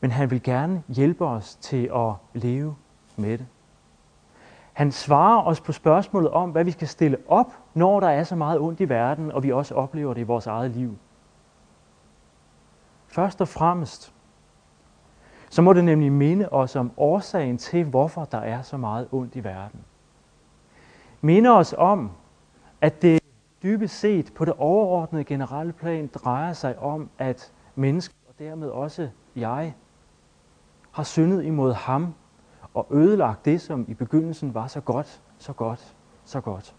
Men 0.00 0.10
han 0.10 0.30
vil 0.30 0.42
gerne 0.42 0.82
hjælpe 0.88 1.26
os 1.26 1.54
til 1.54 1.90
at 1.94 2.12
leve 2.34 2.76
med 3.16 3.38
det. 3.38 3.46
Han 4.72 4.92
svarer 4.92 5.42
os 5.42 5.60
på 5.60 5.72
spørgsmålet 5.72 6.30
om, 6.30 6.50
hvad 6.50 6.64
vi 6.64 6.70
skal 6.70 6.88
stille 6.88 7.18
op, 7.28 7.52
når 7.74 8.00
der 8.00 8.08
er 8.08 8.24
så 8.24 8.36
meget 8.36 8.60
ondt 8.60 8.80
i 8.80 8.88
verden, 8.88 9.32
og 9.32 9.42
vi 9.42 9.52
også 9.52 9.74
oplever 9.74 10.14
det 10.14 10.20
i 10.20 10.24
vores 10.24 10.46
eget 10.46 10.70
liv. 10.70 10.98
Først 13.06 13.40
og 13.40 13.48
fremmest, 13.48 14.12
så 15.50 15.62
må 15.62 15.72
det 15.72 15.84
nemlig 15.84 16.12
minde 16.12 16.48
os 16.48 16.76
om 16.76 16.92
årsagen 16.96 17.58
til, 17.58 17.84
hvorfor 17.84 18.24
der 18.24 18.38
er 18.38 18.62
så 18.62 18.76
meget 18.76 19.08
ondt 19.12 19.36
i 19.36 19.44
verden. 19.44 19.80
Minde 21.20 21.50
os 21.50 21.74
om, 21.78 22.10
at 22.80 23.02
det 23.02 23.21
dybest 23.62 23.98
set 23.98 24.32
på 24.34 24.44
det 24.44 24.54
overordnede 24.58 25.24
generelle 25.24 25.72
plan 25.72 26.06
drejer 26.06 26.52
sig 26.52 26.78
om, 26.78 27.10
at 27.18 27.52
mennesket 27.74 28.16
og 28.28 28.34
dermed 28.38 28.68
også 28.68 29.08
jeg, 29.36 29.74
har 30.92 31.02
syndet 31.02 31.44
imod 31.44 31.72
ham 31.72 32.14
og 32.74 32.86
ødelagt 32.90 33.44
det, 33.44 33.60
som 33.60 33.84
i 33.88 33.94
begyndelsen 33.94 34.54
var 34.54 34.66
så 34.66 34.80
godt, 34.80 35.22
så 35.38 35.52
godt, 35.52 35.94
så 36.24 36.40
godt. 36.40 36.74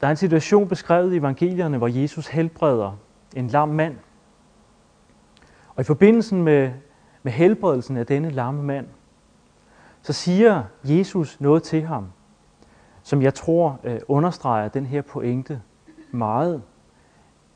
Der 0.00 0.06
er 0.06 0.10
en 0.10 0.16
situation 0.16 0.68
beskrevet 0.68 1.12
i 1.12 1.16
evangelierne, 1.16 1.78
hvor 1.78 1.88
Jesus 1.88 2.26
helbreder 2.26 2.92
en 3.36 3.46
lam 3.46 3.68
mand. 3.68 3.96
Og 5.74 5.80
i 5.80 5.84
forbindelsen 5.84 6.42
med, 6.42 6.72
med 7.22 7.32
helbredelsen 7.32 7.96
af 7.96 8.06
denne 8.06 8.30
lamme 8.30 8.62
mand, 8.62 8.86
så 10.04 10.12
siger 10.12 10.64
Jesus 10.84 11.40
noget 11.40 11.62
til 11.62 11.82
ham, 11.82 12.12
som 13.02 13.22
jeg 13.22 13.34
tror 13.34 13.80
øh, 13.84 14.00
understreger 14.08 14.68
den 14.68 14.86
her 14.86 15.02
pointe 15.02 15.62
meget. 16.10 16.62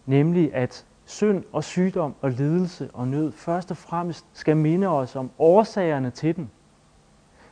Nemlig 0.07 0.55
at 0.55 0.87
synd 1.05 1.45
og 1.53 1.65
sygdom 1.65 2.15
og 2.21 2.31
lidelse 2.31 2.91
og 2.93 3.09
nød 3.09 3.33
først 3.33 3.71
og 3.71 3.77
fremmest 3.77 4.27
skal 4.33 4.57
minde 4.57 4.87
os 4.87 5.17
om 5.17 5.31
årsagerne 5.39 6.11
til 6.11 6.37
den. 6.37 6.51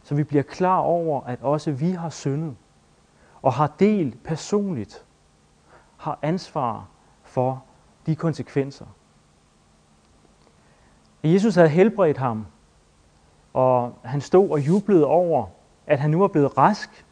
Så 0.03 0.15
vi 0.15 0.25
bliver 0.25 0.43
klar 0.43 0.79
over, 0.79 1.21
at 1.21 1.43
også 1.43 1.71
vi 1.71 1.91
har 1.91 2.11
syndet 2.11 2.57
og 3.43 3.53
har 3.53 3.73
del 3.79 4.17
personligt, 4.25 5.05
har 5.97 6.19
ansvar 6.23 6.89
for 7.23 7.65
de 8.07 8.17
konsekvenser. 8.17 8.87
Jesus 11.25 11.55
havde 11.55 11.69
helbredt 11.69 12.19
ham, 12.19 12.47
og 13.57 13.99
han 14.05 14.21
stod 14.21 14.51
og 14.51 14.67
jublede 14.67 15.05
over, 15.05 15.47
at 15.87 15.99
han 15.99 16.11
nu 16.11 16.19
var 16.19 16.29
blevet 16.29 16.59
rask, 16.59 17.05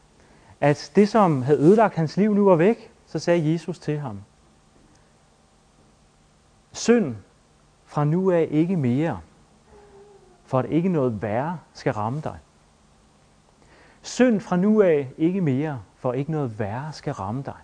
at 0.61 0.93
det, 0.97 1.09
som 1.09 1.43
havde 1.43 1.59
ødelagt 1.59 1.95
hans 1.95 2.17
liv, 2.17 2.35
nu 2.35 2.45
var 2.45 2.57
væk, 2.57 2.93
så 3.07 3.19
sagde 3.19 3.53
Jesus 3.53 3.79
til 3.79 3.99
ham, 3.99 4.21
Synd 6.73 7.17
fra 7.85 8.05
nu 8.05 8.31
af 8.31 8.49
ikke 8.51 8.77
mere, 8.77 9.21
for 10.45 10.59
at 10.59 10.65
ikke 10.65 10.89
noget 10.89 11.23
værre 11.23 11.59
skal 11.73 11.93
ramme 11.93 12.21
dig. 12.21 12.39
Synd 14.03 14.41
fra 14.41 14.57
nu 14.57 14.83
af 14.83 15.09
ikke 15.19 15.41
mere, 15.41 15.83
for 15.97 16.11
at 16.13 16.19
ikke 16.19 16.31
noget 16.31 16.59
værre 16.59 16.93
skal 16.93 17.13
ramme 17.13 17.43
dig. 17.43 17.59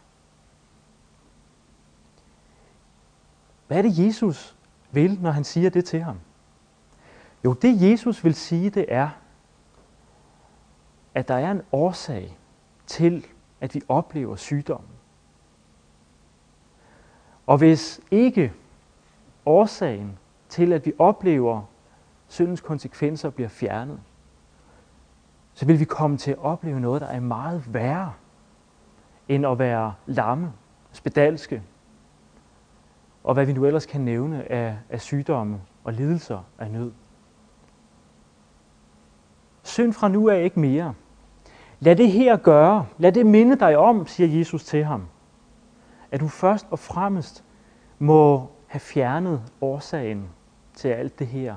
Hvad 3.67 3.79
er 3.79 3.83
det, 3.83 4.07
Jesus 4.07 4.57
vil, 4.91 5.19
når 5.21 5.31
han 5.31 5.45
siger 5.45 5.71
det 5.71 5.85
til 5.85 6.03
ham? 6.03 6.17
Jo, 7.45 7.53
det 7.53 7.91
Jesus 7.91 8.25
vil 8.25 8.35
sige, 8.35 8.71
det 8.71 8.85
er, 8.89 9.09
at 11.15 11.29
der 11.29 11.35
er 11.35 11.51
en 11.51 11.63
årsag 11.73 12.39
til, 12.87 13.27
at 13.61 13.75
vi 13.75 13.83
oplever 13.89 14.37
sygdommen. 14.37 14.91
Og 17.47 17.59
hvis 17.59 18.01
ikke 18.11 18.53
årsagen 19.47 20.19
til, 20.49 20.73
at 20.73 20.87
vi 20.87 20.93
oplever 20.99 21.63
syndens 22.29 22.61
konsekvenser 22.61 23.31
bliver 23.31 23.49
fjernet, 23.49 24.01
så 25.55 25.67
vil 25.67 25.81
vi 25.81 25.85
komme 25.85 26.17
til 26.17 26.31
at 26.31 26.39
opleve 26.39 26.81
noget, 26.81 27.01
der 27.01 27.07
er 27.07 27.21
meget 27.21 27.75
værre 27.75 28.13
end 29.29 29.47
at 29.47 29.59
være 29.59 29.95
lamme, 30.07 30.53
spedalske, 30.93 31.63
og 33.25 33.35
hvad 33.35 33.47
vi 33.47 33.53
nu 33.53 33.65
ellers 33.67 33.87
kan 33.87 34.01
nævne 34.01 34.53
af, 34.53 34.77
af 34.89 35.01
sygdomme 35.01 35.61
og 35.85 35.93
lidelser 35.93 36.43
af 36.59 36.71
nød. 36.71 36.93
Synd 39.63 39.93
fra 39.93 40.09
nu 40.09 40.29
af 40.29 40.43
ikke 40.43 40.61
mere. 40.61 40.95
Lad 41.81 41.97
det 41.97 42.13
her 42.13 42.37
gøre. 42.37 42.87
Lad 42.99 43.13
det 43.13 43.27
minde 43.27 43.57
dig 43.57 43.79
om, 43.79 44.07
siger 44.07 44.39
Jesus 44.39 44.65
til 44.65 44.85
ham, 44.85 45.07
at 46.11 46.21
du 46.21 46.29
først 46.29 46.67
og 46.71 46.79
fremmest 46.79 47.45
må 47.99 48.47
have 48.67 48.81
fjernet 48.81 49.43
årsagen 49.61 50.29
til 50.75 50.89
at 50.89 50.99
alt 50.99 51.19
det 51.19 51.27
her 51.27 51.57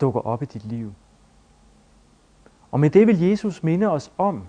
dukker 0.00 0.20
op 0.20 0.42
i 0.42 0.46
dit 0.46 0.64
liv. 0.64 0.92
Og 2.70 2.80
med 2.80 2.90
det 2.90 3.06
vil 3.06 3.20
Jesus 3.20 3.62
minde 3.62 3.86
os 3.86 4.12
om, 4.18 4.46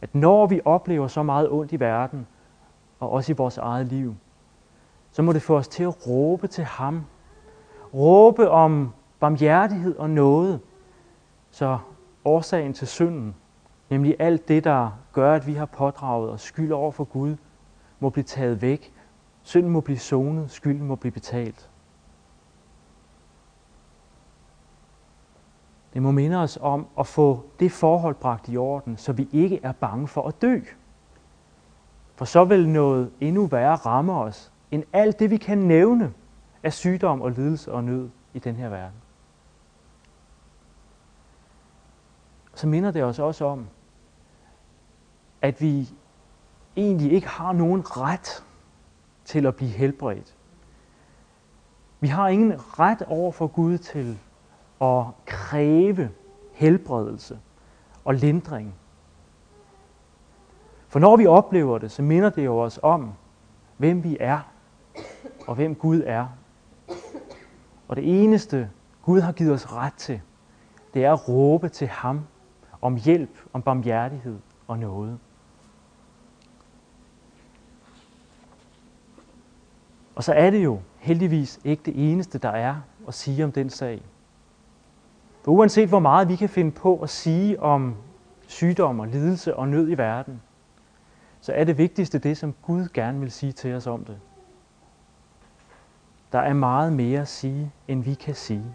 at 0.00 0.14
når 0.14 0.46
vi 0.46 0.60
oplever 0.64 1.08
så 1.08 1.22
meget 1.22 1.50
ondt 1.50 1.72
i 1.72 1.80
verden, 1.80 2.26
og 3.00 3.10
også 3.10 3.32
i 3.32 3.34
vores 3.34 3.58
eget 3.58 3.86
liv, 3.86 4.14
så 5.12 5.22
må 5.22 5.32
det 5.32 5.42
få 5.42 5.56
os 5.56 5.68
til 5.68 5.82
at 5.82 6.06
råbe 6.06 6.46
til 6.46 6.64
ham. 6.64 7.04
Råbe 7.94 8.50
om 8.50 8.92
barmhjertighed 9.20 9.96
og 9.96 10.10
noget, 10.10 10.60
så 11.60 11.78
årsagen 12.24 12.72
til 12.72 12.88
synden, 12.88 13.34
nemlig 13.90 14.16
alt 14.18 14.48
det, 14.48 14.64
der 14.64 14.90
gør, 15.12 15.34
at 15.34 15.46
vi 15.46 15.54
har 15.54 15.66
pådraget 15.66 16.30
os 16.30 16.40
skyld 16.40 16.72
over 16.72 16.90
for 16.90 17.04
Gud, 17.04 17.36
må 17.98 18.10
blive 18.10 18.24
taget 18.24 18.62
væk. 18.62 18.92
Synden 19.42 19.70
må 19.70 19.80
blive 19.80 19.98
sonet, 19.98 20.50
skylden 20.50 20.86
må 20.86 20.94
blive 20.94 21.12
betalt. 21.12 21.70
Det 25.94 26.02
må 26.02 26.10
minde 26.10 26.36
os 26.36 26.58
om 26.62 26.86
at 26.98 27.06
få 27.06 27.44
det 27.58 27.72
forhold 27.72 28.14
bragt 28.14 28.48
i 28.48 28.56
orden, 28.56 28.96
så 28.96 29.12
vi 29.12 29.28
ikke 29.32 29.60
er 29.62 29.72
bange 29.72 30.08
for 30.08 30.28
at 30.28 30.42
dø. 30.42 30.60
For 32.14 32.24
så 32.24 32.44
vil 32.44 32.68
noget 32.68 33.10
endnu 33.20 33.46
værre 33.46 33.76
ramme 33.76 34.12
os, 34.12 34.52
end 34.70 34.84
alt 34.92 35.18
det, 35.18 35.30
vi 35.30 35.36
kan 35.36 35.58
nævne 35.58 36.12
af 36.62 36.72
sygdom 36.72 37.22
og 37.22 37.30
lidelse 37.30 37.72
og 37.72 37.84
nød 37.84 38.10
i 38.34 38.38
den 38.38 38.56
her 38.56 38.68
verden. 38.68 39.09
Så 42.60 42.66
minder 42.66 42.90
det 42.90 43.04
os 43.04 43.18
også 43.18 43.44
om, 43.44 43.66
at 45.42 45.60
vi 45.60 45.88
egentlig 46.76 47.12
ikke 47.12 47.28
har 47.28 47.52
nogen 47.52 47.82
ret 47.96 48.44
til 49.24 49.46
at 49.46 49.56
blive 49.56 49.70
helbredt. 49.70 50.36
Vi 52.00 52.08
har 52.08 52.28
ingen 52.28 52.52
ret 52.78 53.02
over 53.02 53.32
for 53.32 53.46
Gud 53.46 53.78
til 53.78 54.18
at 54.80 55.04
kræve 55.26 56.10
helbredelse 56.52 57.38
og 58.04 58.14
lindring. 58.14 58.74
For 60.88 60.98
når 60.98 61.16
vi 61.16 61.26
oplever 61.26 61.78
det, 61.78 61.90
så 61.90 62.02
minder 62.02 62.30
det 62.30 62.44
jo 62.44 62.58
os 62.58 62.80
om, 62.82 63.12
hvem 63.76 64.04
vi 64.04 64.16
er 64.20 64.40
og 65.46 65.54
hvem 65.54 65.74
Gud 65.74 66.02
er. 66.06 66.26
Og 67.88 67.96
det 67.96 68.22
eneste, 68.22 68.70
Gud 69.02 69.20
har 69.20 69.32
givet 69.32 69.52
os 69.52 69.72
ret 69.72 69.94
til, 69.94 70.20
det 70.94 71.04
er 71.04 71.12
at 71.12 71.28
råbe 71.28 71.68
til 71.68 71.88
ham 71.88 72.26
om 72.82 72.96
hjælp, 72.96 73.38
om 73.52 73.62
barmhjertighed 73.62 74.38
og 74.68 74.78
noget. 74.78 75.18
Og 80.14 80.24
så 80.24 80.32
er 80.32 80.50
det 80.50 80.64
jo 80.64 80.80
heldigvis 80.98 81.60
ikke 81.64 81.82
det 81.82 82.10
eneste, 82.10 82.38
der 82.38 82.48
er 82.48 82.76
at 83.08 83.14
sige 83.14 83.44
om 83.44 83.52
den 83.52 83.70
sag. 83.70 84.02
For 85.42 85.52
uanset 85.52 85.88
hvor 85.88 85.98
meget 85.98 86.28
vi 86.28 86.36
kan 86.36 86.48
finde 86.48 86.70
på 86.70 86.98
at 86.98 87.10
sige 87.10 87.60
om 87.60 87.96
sygdom 88.46 89.00
og 89.00 89.08
lidelse 89.08 89.56
og 89.56 89.68
nød 89.68 89.90
i 89.90 89.98
verden, 89.98 90.42
så 91.40 91.52
er 91.52 91.64
det 91.64 91.78
vigtigste 91.78 92.18
det, 92.18 92.36
som 92.36 92.54
Gud 92.62 92.88
gerne 92.94 93.20
vil 93.20 93.30
sige 93.30 93.52
til 93.52 93.74
os 93.74 93.86
om 93.86 94.04
det. 94.04 94.20
Der 96.32 96.38
er 96.38 96.52
meget 96.52 96.92
mere 96.92 97.20
at 97.20 97.28
sige, 97.28 97.72
end 97.88 98.04
vi 98.04 98.14
kan 98.14 98.34
sige. 98.34 98.74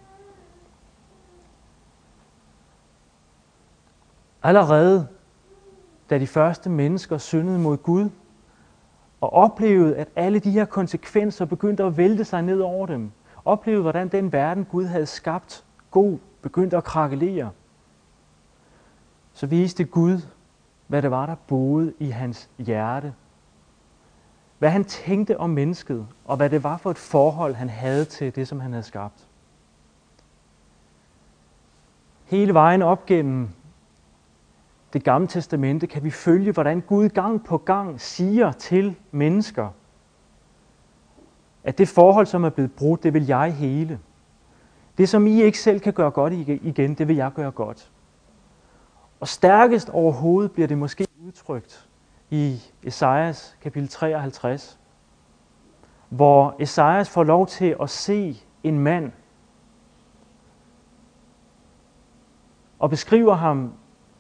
Allerede 4.46 5.08
da 6.10 6.18
de 6.18 6.28
første 6.28 6.70
mennesker 6.70 7.18
syndede 7.18 7.60
mod 7.60 7.78
Gud, 7.78 8.10
og 9.22 9.34
oplevede, 9.34 9.96
at 9.96 10.08
alle 10.16 10.40
de 10.40 10.52
her 10.52 10.66
konsekvenser 10.66 11.46
begyndte 11.46 11.84
at 11.84 11.98
vælte 11.98 12.26
sig 12.26 12.42
ned 12.42 12.60
over 12.60 12.86
dem, 12.86 13.12
oplevede, 13.46 13.82
hvordan 13.82 14.08
den 14.08 14.32
verden, 14.32 14.66
Gud 14.66 14.86
havde 14.86 15.06
skabt, 15.06 15.66
god, 15.92 16.18
begyndte 16.42 16.78
at 16.78 16.84
krakelere, 16.84 17.52
så 19.34 19.48
viste 19.48 19.84
Gud, 19.84 20.20
hvad 20.88 21.02
det 21.02 21.12
var, 21.12 21.26
der 21.26 21.36
boede 21.48 21.94
i 22.00 22.10
hans 22.10 22.50
hjerte. 22.58 23.14
Hvad 24.60 24.70
han 24.70 24.84
tænkte 24.84 25.40
om 25.40 25.50
mennesket, 25.50 26.08
og 26.26 26.38
hvad 26.38 26.50
det 26.50 26.64
var 26.64 26.78
for 26.78 26.92
et 26.92 26.98
forhold, 26.98 27.54
han 27.54 27.70
havde 27.70 28.06
til 28.06 28.36
det, 28.36 28.48
som 28.48 28.60
han 28.60 28.72
havde 28.72 28.84
skabt. 28.84 29.28
Hele 32.26 32.54
vejen 32.54 32.82
op 32.82 33.06
gennem 33.06 33.50
det 34.96 35.04
gamle 35.04 35.28
testamente 35.28 35.88
kan 35.88 36.04
vi 36.04 36.10
følge, 36.10 36.52
hvordan 36.52 36.82
Gud 36.82 37.10
gang 37.10 37.46
på 37.46 37.58
gang 37.58 38.02
siger 38.02 38.52
til 38.52 38.96
mennesker, 39.12 39.70
at 41.64 41.78
det 41.78 41.88
forhold, 41.88 42.26
som 42.26 42.44
er 42.44 42.50
blevet 42.50 42.74
brudt, 42.74 43.04
det 43.04 43.14
vil 43.14 43.26
jeg 43.26 43.54
hele. 43.54 44.00
Det, 44.98 45.10
som 45.10 45.28
I 45.28 45.42
ikke 45.42 45.60
selv 45.60 45.80
kan 45.80 45.94
gøre 45.94 46.12
godt 46.12 46.34
igen, 46.34 46.94
det 46.94 47.08
vil 47.08 47.16
jeg 47.16 47.32
gøre 47.34 47.52
godt. 47.52 47.92
Og 49.20 49.28
stærkest 49.28 49.90
overhovedet 49.90 50.52
bliver 50.52 50.68
det 50.68 50.78
måske 50.78 51.08
udtrykt 51.26 51.90
i 52.30 52.62
Esajas 52.84 53.58
kapitel 53.62 53.90
53, 53.90 54.80
hvor 56.10 56.56
Esajas 56.60 57.10
får 57.10 57.24
lov 57.24 57.48
til 57.48 57.76
at 57.82 57.90
se 57.90 58.38
en 58.64 58.80
mand 58.80 59.12
og 62.80 62.90
beskriver 62.90 63.34
ham 63.34 63.74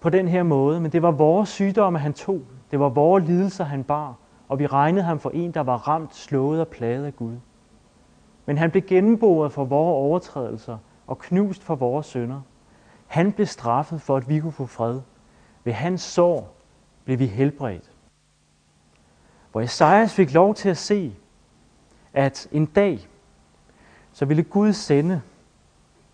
på 0.05 0.09
den 0.09 0.27
her 0.27 0.43
måde, 0.43 0.81
men 0.81 0.91
det 0.91 1.01
var 1.01 1.11
vores 1.11 1.49
sygdomme, 1.49 1.99
han 1.99 2.13
tog. 2.13 2.41
Det 2.71 2.79
var 2.79 2.89
vores 2.89 3.23
lidelser, 3.25 3.63
han 3.63 3.83
bar, 3.83 4.15
og 4.47 4.59
vi 4.59 4.67
regnede 4.67 5.03
ham 5.03 5.19
for 5.19 5.29
en, 5.29 5.51
der 5.51 5.61
var 5.61 5.77
ramt, 5.77 6.15
slået 6.15 6.61
og 6.61 6.67
plaget 6.67 7.05
af 7.05 7.15
Gud. 7.15 7.37
Men 8.45 8.57
han 8.57 8.71
blev 8.71 8.83
gennemboret 8.83 9.51
for 9.51 9.65
vores 9.65 9.95
overtrædelser 9.95 10.77
og 11.07 11.19
knust 11.19 11.63
for 11.63 11.75
vores 11.75 12.05
synder. 12.05 12.41
Han 13.07 13.31
blev 13.31 13.47
straffet 13.47 14.01
for, 14.01 14.17
at 14.17 14.29
vi 14.29 14.39
kunne 14.39 14.51
få 14.51 14.65
fred. 14.65 15.01
Ved 15.63 15.73
hans 15.73 16.01
sår 16.01 16.55
blev 17.05 17.19
vi 17.19 17.25
helbredt. 17.25 17.91
Hvor 19.51 19.61
Esajas 19.61 20.13
fik 20.13 20.33
lov 20.33 20.55
til 20.55 20.69
at 20.69 20.77
se, 20.77 21.15
at 22.13 22.47
en 22.51 22.65
dag, 22.65 23.07
så 24.11 24.25
ville 24.25 24.43
Gud 24.43 24.73
sende 24.73 25.21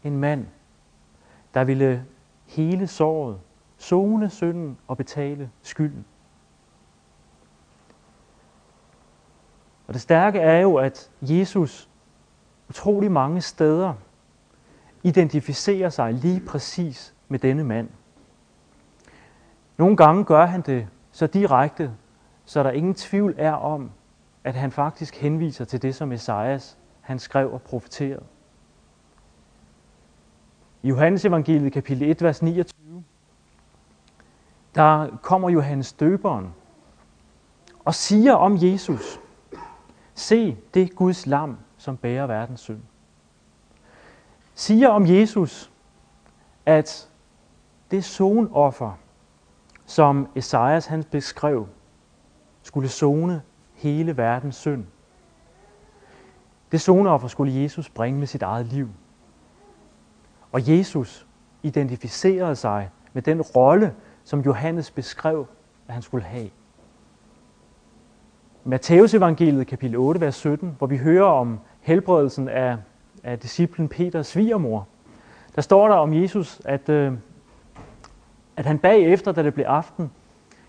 en 0.04 0.17
mand, 0.17 0.45
der 1.54 1.63
ville 1.63 2.06
hele 2.45 2.88
såret, 2.88 3.39
zone 3.81 4.29
synden 4.29 4.77
og 4.87 4.97
betale 4.97 5.49
skylden. 5.61 6.05
Og 9.87 9.93
det 9.93 10.01
stærke 10.01 10.39
er 10.39 10.59
jo, 10.59 10.75
at 10.75 11.11
Jesus 11.21 11.89
utrolig 12.69 13.11
mange 13.11 13.41
steder 13.41 13.93
identificerer 15.03 15.89
sig 15.89 16.13
lige 16.13 16.39
præcis 16.39 17.13
med 17.27 17.39
denne 17.39 17.63
mand. 17.63 17.89
Nogle 19.77 19.97
gange 19.97 20.23
gør 20.25 20.45
han 20.45 20.61
det 20.61 20.87
så 21.11 21.27
direkte, 21.27 21.91
så 22.45 22.63
der 22.63 22.71
ingen 22.71 22.93
tvivl 22.93 23.35
er 23.37 23.53
om, 23.53 23.91
at 24.43 24.55
han 24.55 24.71
faktisk 24.71 25.15
henviser 25.15 25.65
til 25.65 25.81
det, 25.81 25.95
som 25.95 26.11
Esajas 26.11 26.77
han 27.01 27.19
skrev 27.19 27.53
og 27.53 27.61
profeterede. 27.61 28.23
I 30.83 30.87
Johannes 30.87 31.25
evangeliet 31.25 31.73
kapitel 31.73 32.03
1, 32.03 32.21
vers 32.21 32.41
29, 32.41 32.80
der 34.75 35.17
kommer 35.21 35.49
Johannes 35.49 35.93
døberen 35.93 36.53
og 37.86 37.95
siger 37.95 38.34
om 38.34 38.57
Jesus, 38.62 39.19
se 40.13 40.57
det 40.73 40.95
Guds 40.95 41.25
lam, 41.25 41.57
som 41.77 41.97
bærer 41.97 42.27
verdens 42.27 42.60
synd. 42.60 42.81
Siger 44.55 44.89
om 44.89 45.05
Jesus, 45.07 45.71
at 46.65 47.10
det 47.91 48.03
sonoffer, 48.03 48.91
som 49.86 50.27
Esajas 50.36 50.86
han 50.86 51.03
beskrev, 51.03 51.67
skulle 52.62 52.89
zone 52.89 53.41
hele 53.73 54.17
verdens 54.17 54.55
synd. 54.55 54.86
Det 56.71 56.81
sonoffer 56.81 57.27
skulle 57.27 57.62
Jesus 57.62 57.89
bringe 57.89 58.19
med 58.19 58.27
sit 58.27 58.41
eget 58.41 58.65
liv. 58.65 58.89
Og 60.51 60.69
Jesus 60.69 61.27
identificerede 61.63 62.55
sig 62.55 62.89
med 63.13 63.21
den 63.21 63.41
rolle, 63.41 63.95
som 64.23 64.39
Johannes 64.39 64.91
beskrev, 64.91 65.45
at 65.88 65.93
han 65.93 66.01
skulle 66.01 66.23
have. 66.23 66.49
Matteus 68.63 69.13
evangeliet 69.13 69.67
kapitel 69.67 69.97
8, 69.97 70.21
vers 70.21 70.36
17, 70.36 70.75
hvor 70.77 70.88
vi 70.88 70.97
hører 70.97 71.25
om 71.25 71.60
helbredelsen 71.79 72.49
af, 72.49 72.77
af 73.23 73.39
disciplen 73.39 73.89
Peters 73.89 74.27
svigermor. 74.27 74.88
Der 75.55 75.62
står 75.62 75.88
der 75.88 75.95
om 75.95 76.13
Jesus, 76.13 76.62
at, 76.65 76.89
øh, 76.89 77.13
at 78.57 78.65
han 78.65 78.79
bagefter, 78.79 79.31
da 79.31 79.43
det 79.43 79.53
blev 79.53 79.65
aften, 79.65 80.12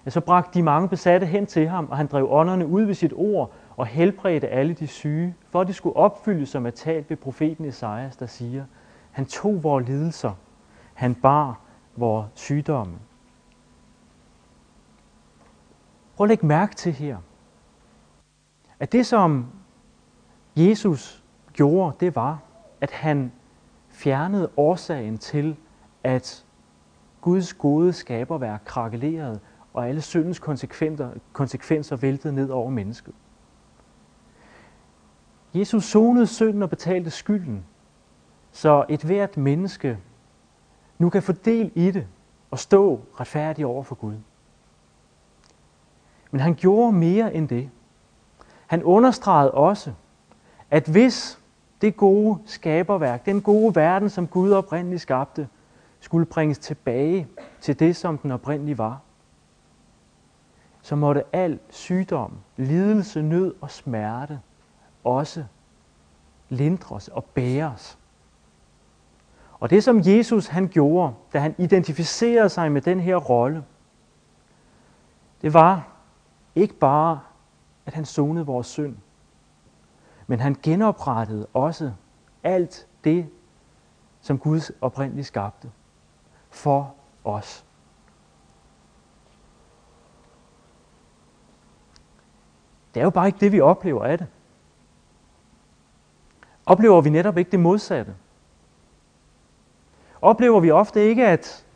ja, 0.04 0.10
så 0.10 0.20
bragte 0.20 0.58
de 0.58 0.62
mange 0.62 0.88
besatte 0.88 1.26
hen 1.26 1.46
til 1.46 1.68
ham, 1.68 1.88
og 1.90 1.96
han 1.96 2.06
drev 2.06 2.26
ånderne 2.30 2.66
ud 2.66 2.82
ved 2.82 2.94
sit 2.94 3.12
ord 3.16 3.52
og 3.76 3.86
helbredte 3.86 4.48
alle 4.48 4.74
de 4.74 4.86
syge, 4.86 5.34
for 5.50 5.60
at 5.60 5.68
de 5.68 5.72
skulle 5.72 5.96
opfylde, 5.96 6.46
som 6.46 6.66
er 6.66 6.70
talt 6.70 7.10
ved 7.10 7.16
profeten 7.16 7.64
Esajas, 7.64 8.16
der 8.16 8.26
siger, 8.26 8.64
han 9.10 9.26
tog 9.26 9.62
vores 9.62 9.88
lidelser, 9.88 10.32
han 10.94 11.14
bar 11.14 11.60
vores 11.96 12.26
sygdomme. 12.34 12.94
Prøv 16.22 16.26
at 16.26 16.28
lægge 16.28 16.46
mærke 16.46 16.74
til 16.74 16.92
her, 16.92 17.18
at 18.80 18.92
det 18.92 19.06
som 19.06 19.46
Jesus 20.56 21.24
gjorde, 21.52 21.96
det 22.00 22.16
var, 22.16 22.42
at 22.80 22.90
han 22.90 23.32
fjernede 23.88 24.50
årsagen 24.56 25.18
til, 25.18 25.56
at 26.04 26.44
Guds 27.20 27.54
gode 27.54 27.92
skaberværk 27.92 28.62
krakelerede, 28.64 29.40
og 29.74 29.88
alle 29.88 30.00
syndens 30.00 30.38
konsekvenser, 30.38 31.10
konsekvenser 31.32 31.96
væltede 31.96 32.34
ned 32.34 32.50
over 32.50 32.70
mennesket. 32.70 33.14
Jesus 35.54 35.84
sonede 35.84 36.26
synden 36.26 36.62
og 36.62 36.70
betalte 36.70 37.10
skylden, 37.10 37.64
så 38.52 38.84
et 38.88 39.02
hvert 39.02 39.36
menneske 39.36 39.98
nu 40.98 41.10
kan 41.10 41.22
få 41.22 41.32
del 41.32 41.72
i 41.74 41.90
det 41.90 42.06
og 42.50 42.58
stå 42.58 43.00
retfærdig 43.20 43.66
over 43.66 43.82
for 43.82 43.94
Gud. 43.94 44.14
Men 46.32 46.40
han 46.40 46.54
gjorde 46.54 46.92
mere 46.92 47.34
end 47.34 47.48
det. 47.48 47.70
Han 48.66 48.82
understregede 48.82 49.50
også, 49.50 49.92
at 50.70 50.86
hvis 50.86 51.38
det 51.80 51.96
gode 51.96 52.38
skaberværk, 52.46 53.26
den 53.26 53.42
gode 53.42 53.74
verden, 53.74 54.10
som 54.10 54.26
Gud 54.26 54.52
oprindeligt 54.52 55.02
skabte, 55.02 55.48
skulle 56.00 56.26
bringes 56.26 56.58
tilbage 56.58 57.28
til 57.60 57.78
det, 57.78 57.96
som 57.96 58.18
den 58.18 58.30
oprindeligt 58.30 58.78
var, 58.78 59.00
så 60.82 60.96
måtte 60.96 61.24
al 61.32 61.58
sygdom, 61.70 62.32
lidelse, 62.56 63.22
nød 63.22 63.54
og 63.60 63.70
smerte 63.70 64.40
også 65.04 65.44
lindres 66.48 67.08
og 67.08 67.24
bæres. 67.24 67.98
Og 69.60 69.70
det 69.70 69.84
som 69.84 70.02
Jesus 70.04 70.46
han 70.46 70.68
gjorde, 70.68 71.14
da 71.32 71.38
han 71.38 71.54
identificerede 71.58 72.48
sig 72.48 72.72
med 72.72 72.80
den 72.80 73.00
her 73.00 73.16
rolle, 73.16 73.64
det 75.42 75.54
var 75.54 75.91
ikke 76.54 76.74
bare, 76.74 77.20
at 77.86 77.94
han 77.94 78.04
sonede 78.04 78.46
vores 78.46 78.66
synd, 78.66 78.96
men 80.26 80.40
han 80.40 80.56
genoprettede 80.62 81.46
også 81.54 81.92
alt 82.42 82.86
det, 83.04 83.30
som 84.20 84.38
Gud 84.38 84.74
oprindeligt 84.80 85.26
skabte 85.26 85.70
for 86.50 86.94
os. 87.24 87.64
Det 92.94 93.00
er 93.00 93.04
jo 93.04 93.10
bare 93.10 93.26
ikke 93.26 93.40
det, 93.40 93.52
vi 93.52 93.60
oplever 93.60 94.04
af 94.04 94.18
det. 94.18 94.26
Oplever 96.66 97.00
vi 97.00 97.10
netop 97.10 97.38
ikke 97.38 97.50
det 97.50 97.60
modsatte? 97.60 98.14
Oplever 100.22 100.60
vi 100.60 100.70
ofte 100.70 101.04
ikke, 101.08 101.26
at 101.26 101.66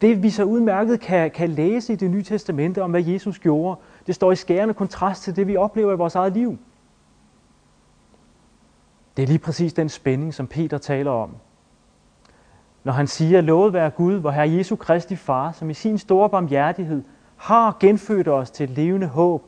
det 0.00 0.22
vi 0.22 0.30
så 0.30 0.44
udmærket 0.44 1.00
kan, 1.00 1.30
kan 1.30 1.48
læse 1.48 1.92
i 1.92 1.96
det 1.96 2.10
nye 2.10 2.22
testamente 2.22 2.82
om, 2.82 2.90
hvad 2.90 3.02
Jesus 3.02 3.38
gjorde, 3.38 3.80
det 4.06 4.14
står 4.14 4.32
i 4.32 4.36
skærende 4.36 4.74
kontrast 4.74 5.22
til 5.22 5.36
det, 5.36 5.46
vi 5.46 5.56
oplever 5.56 5.92
i 5.92 5.96
vores 5.96 6.14
eget 6.14 6.32
liv. 6.32 6.58
Det 9.16 9.22
er 9.22 9.26
lige 9.26 9.38
præcis 9.38 9.72
den 9.72 9.88
spænding, 9.88 10.34
som 10.34 10.46
Peter 10.46 10.78
taler 10.78 11.10
om. 11.10 11.30
Når 12.84 12.92
han 12.92 13.06
siger, 13.06 13.40
lovet 13.40 13.72
være 13.72 13.90
Gud, 13.90 14.20
hvor 14.20 14.30
Herre 14.30 14.50
Jesu 14.50 14.76
Kristi 14.76 15.16
Far, 15.16 15.52
som 15.52 15.70
i 15.70 15.74
sin 15.74 15.98
store 15.98 16.30
barmhjertighed 16.30 17.02
har 17.36 17.76
genfødt 17.80 18.28
os 18.28 18.50
til 18.50 18.64
et 18.64 18.70
levende 18.70 19.06
håb 19.06 19.44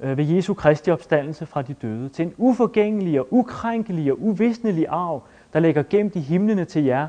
øh, 0.00 0.16
ved 0.16 0.24
Jesu 0.24 0.54
Kristi 0.54 0.90
opstandelse 0.90 1.46
fra 1.46 1.62
de 1.62 1.74
døde, 1.74 2.08
til 2.08 2.26
en 2.26 2.34
uforgængelig 2.36 3.20
og 3.20 3.26
ukrænkelig 3.30 4.12
og 4.12 4.22
uvisnelig 4.22 4.86
arv, 4.88 5.22
der 5.52 5.60
ligger 5.60 5.82
gemt 5.82 6.16
i 6.16 6.20
himlene 6.20 6.64
til 6.64 6.84
jer, 6.84 7.08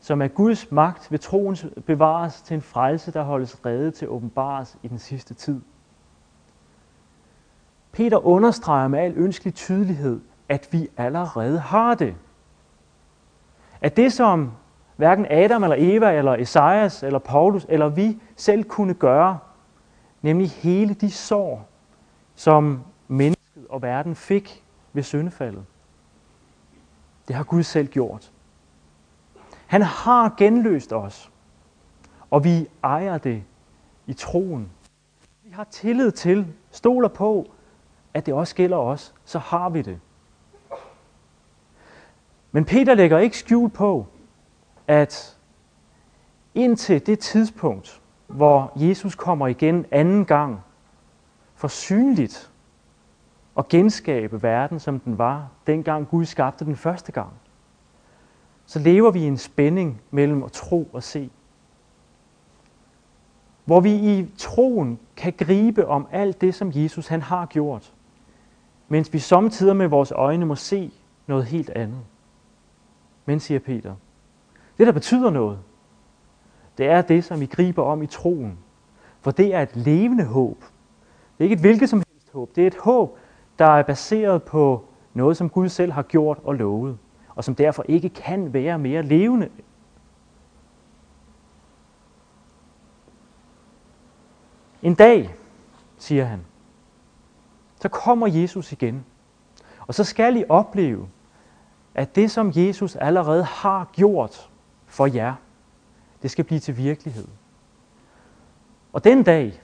som 0.00 0.22
er 0.22 0.28
Guds 0.28 0.72
magt 0.72 1.10
ved 1.12 1.18
troens 1.18 1.66
bevares 1.86 2.42
til 2.42 2.54
en 2.54 2.62
frelse, 2.62 3.12
der 3.12 3.22
holdes 3.22 3.66
reddet 3.66 3.94
til 3.94 4.08
åbenbares 4.08 4.76
i 4.82 4.88
den 4.88 4.98
sidste 4.98 5.34
tid. 5.34 5.60
Peter 7.92 8.26
understreger 8.26 8.88
med 8.88 8.98
al 8.98 9.12
ønskelig 9.16 9.54
tydelighed, 9.54 10.20
at 10.48 10.68
vi 10.72 10.88
allerede 10.96 11.58
har 11.58 11.94
det. 11.94 12.14
At 13.80 13.96
det, 13.96 14.12
som 14.12 14.52
hverken 14.96 15.26
Adam 15.30 15.62
eller 15.62 15.76
Eva 15.78 16.12
eller 16.12 16.34
Esajas 16.34 17.02
eller 17.02 17.18
Paulus 17.18 17.66
eller 17.68 17.88
vi 17.88 18.20
selv 18.36 18.64
kunne 18.64 18.94
gøre, 18.94 19.38
nemlig 20.22 20.50
hele 20.50 20.94
de 20.94 21.10
sår, 21.10 21.68
som 22.34 22.82
mennesket 23.08 23.66
og 23.68 23.82
verden 23.82 24.14
fik 24.14 24.64
ved 24.92 25.02
syndefaldet. 25.02 25.64
Det 27.28 27.36
har 27.36 27.44
Gud 27.44 27.62
selv 27.62 27.88
gjort. 27.88 28.30
Han 29.68 29.82
har 29.82 30.34
genløst 30.36 30.92
os, 30.92 31.30
og 32.30 32.44
vi 32.44 32.68
ejer 32.84 33.18
det 33.18 33.44
i 34.06 34.12
troen. 34.12 34.70
Vi 35.44 35.50
har 35.50 35.64
tillid 35.64 36.12
til, 36.12 36.46
stoler 36.70 37.08
på, 37.08 37.50
at 38.14 38.26
det 38.26 38.34
også 38.34 38.54
gælder 38.54 38.76
os, 38.76 39.14
så 39.24 39.38
har 39.38 39.68
vi 39.68 39.82
det. 39.82 40.00
Men 42.52 42.64
Peter 42.64 42.94
lægger 42.94 43.18
ikke 43.18 43.38
skjul 43.38 43.70
på, 43.70 44.06
at 44.86 45.38
indtil 46.54 47.06
det 47.06 47.18
tidspunkt, 47.18 48.00
hvor 48.26 48.72
Jesus 48.76 49.14
kommer 49.14 49.46
igen 49.46 49.86
anden 49.90 50.24
gang, 50.24 50.60
for 51.54 51.68
synligt 51.68 52.50
at 53.58 53.68
genskabe 53.68 54.42
verden, 54.42 54.80
som 54.80 55.00
den 55.00 55.18
var, 55.18 55.48
dengang 55.66 56.08
Gud 56.08 56.24
skabte 56.24 56.64
den 56.64 56.76
første 56.76 57.12
gang, 57.12 57.32
så 58.68 58.78
lever 58.78 59.10
vi 59.10 59.20
i 59.20 59.26
en 59.26 59.38
spænding 59.38 60.00
mellem 60.10 60.42
at 60.42 60.52
tro 60.52 60.88
og 60.92 61.02
se. 61.02 61.30
Hvor 63.64 63.80
vi 63.80 63.94
i 63.94 64.26
troen 64.38 64.98
kan 65.16 65.32
gribe 65.38 65.86
om 65.86 66.06
alt 66.12 66.40
det, 66.40 66.54
som 66.54 66.72
Jesus 66.74 67.06
han 67.06 67.22
har 67.22 67.46
gjort, 67.46 67.92
mens 68.88 69.12
vi 69.12 69.18
samtidig 69.18 69.76
med 69.76 69.86
vores 69.86 70.12
øjne 70.12 70.46
må 70.46 70.54
se 70.54 70.92
noget 71.26 71.44
helt 71.44 71.70
andet. 71.70 72.00
Men, 73.26 73.40
siger 73.40 73.60
Peter, 73.60 73.94
det 74.78 74.86
der 74.86 74.92
betyder 74.92 75.30
noget, 75.30 75.58
det 76.78 76.86
er 76.86 77.02
det, 77.02 77.24
som 77.24 77.40
vi 77.40 77.46
griber 77.46 77.82
om 77.82 78.02
i 78.02 78.06
troen. 78.06 78.58
For 79.20 79.30
det 79.30 79.54
er 79.54 79.62
et 79.62 79.76
levende 79.76 80.24
håb. 80.24 80.58
Det 80.58 81.38
er 81.38 81.44
ikke 81.44 81.54
et 81.54 81.60
hvilket 81.60 81.88
som 81.88 82.02
helst 82.12 82.32
håb. 82.32 82.56
Det 82.56 82.62
er 82.62 82.66
et 82.66 82.76
håb, 82.80 83.18
der 83.58 83.66
er 83.66 83.82
baseret 83.82 84.42
på 84.42 84.84
noget, 85.14 85.36
som 85.36 85.50
Gud 85.50 85.68
selv 85.68 85.92
har 85.92 86.02
gjort 86.02 86.38
og 86.44 86.54
lovet, 86.54 86.98
og 87.38 87.44
som 87.44 87.54
derfor 87.54 87.84
ikke 87.88 88.08
kan 88.08 88.52
være 88.52 88.78
mere 88.78 89.02
levende. 89.02 89.48
En 94.82 94.94
dag, 94.94 95.34
siger 95.98 96.24
han, 96.24 96.40
så 97.80 97.88
kommer 97.88 98.26
Jesus 98.26 98.72
igen. 98.72 99.04
Og 99.86 99.94
så 99.94 100.04
skal 100.04 100.36
I 100.36 100.44
opleve, 100.48 101.08
at 101.94 102.16
det, 102.16 102.30
som 102.30 102.52
Jesus 102.54 102.96
allerede 102.96 103.44
har 103.44 103.90
gjort 103.92 104.50
for 104.86 105.06
jer, 105.06 105.34
det 106.22 106.30
skal 106.30 106.44
blive 106.44 106.60
til 106.60 106.76
virkelighed. 106.76 107.28
Og 108.92 109.04
den 109.04 109.22
dag, 109.22 109.60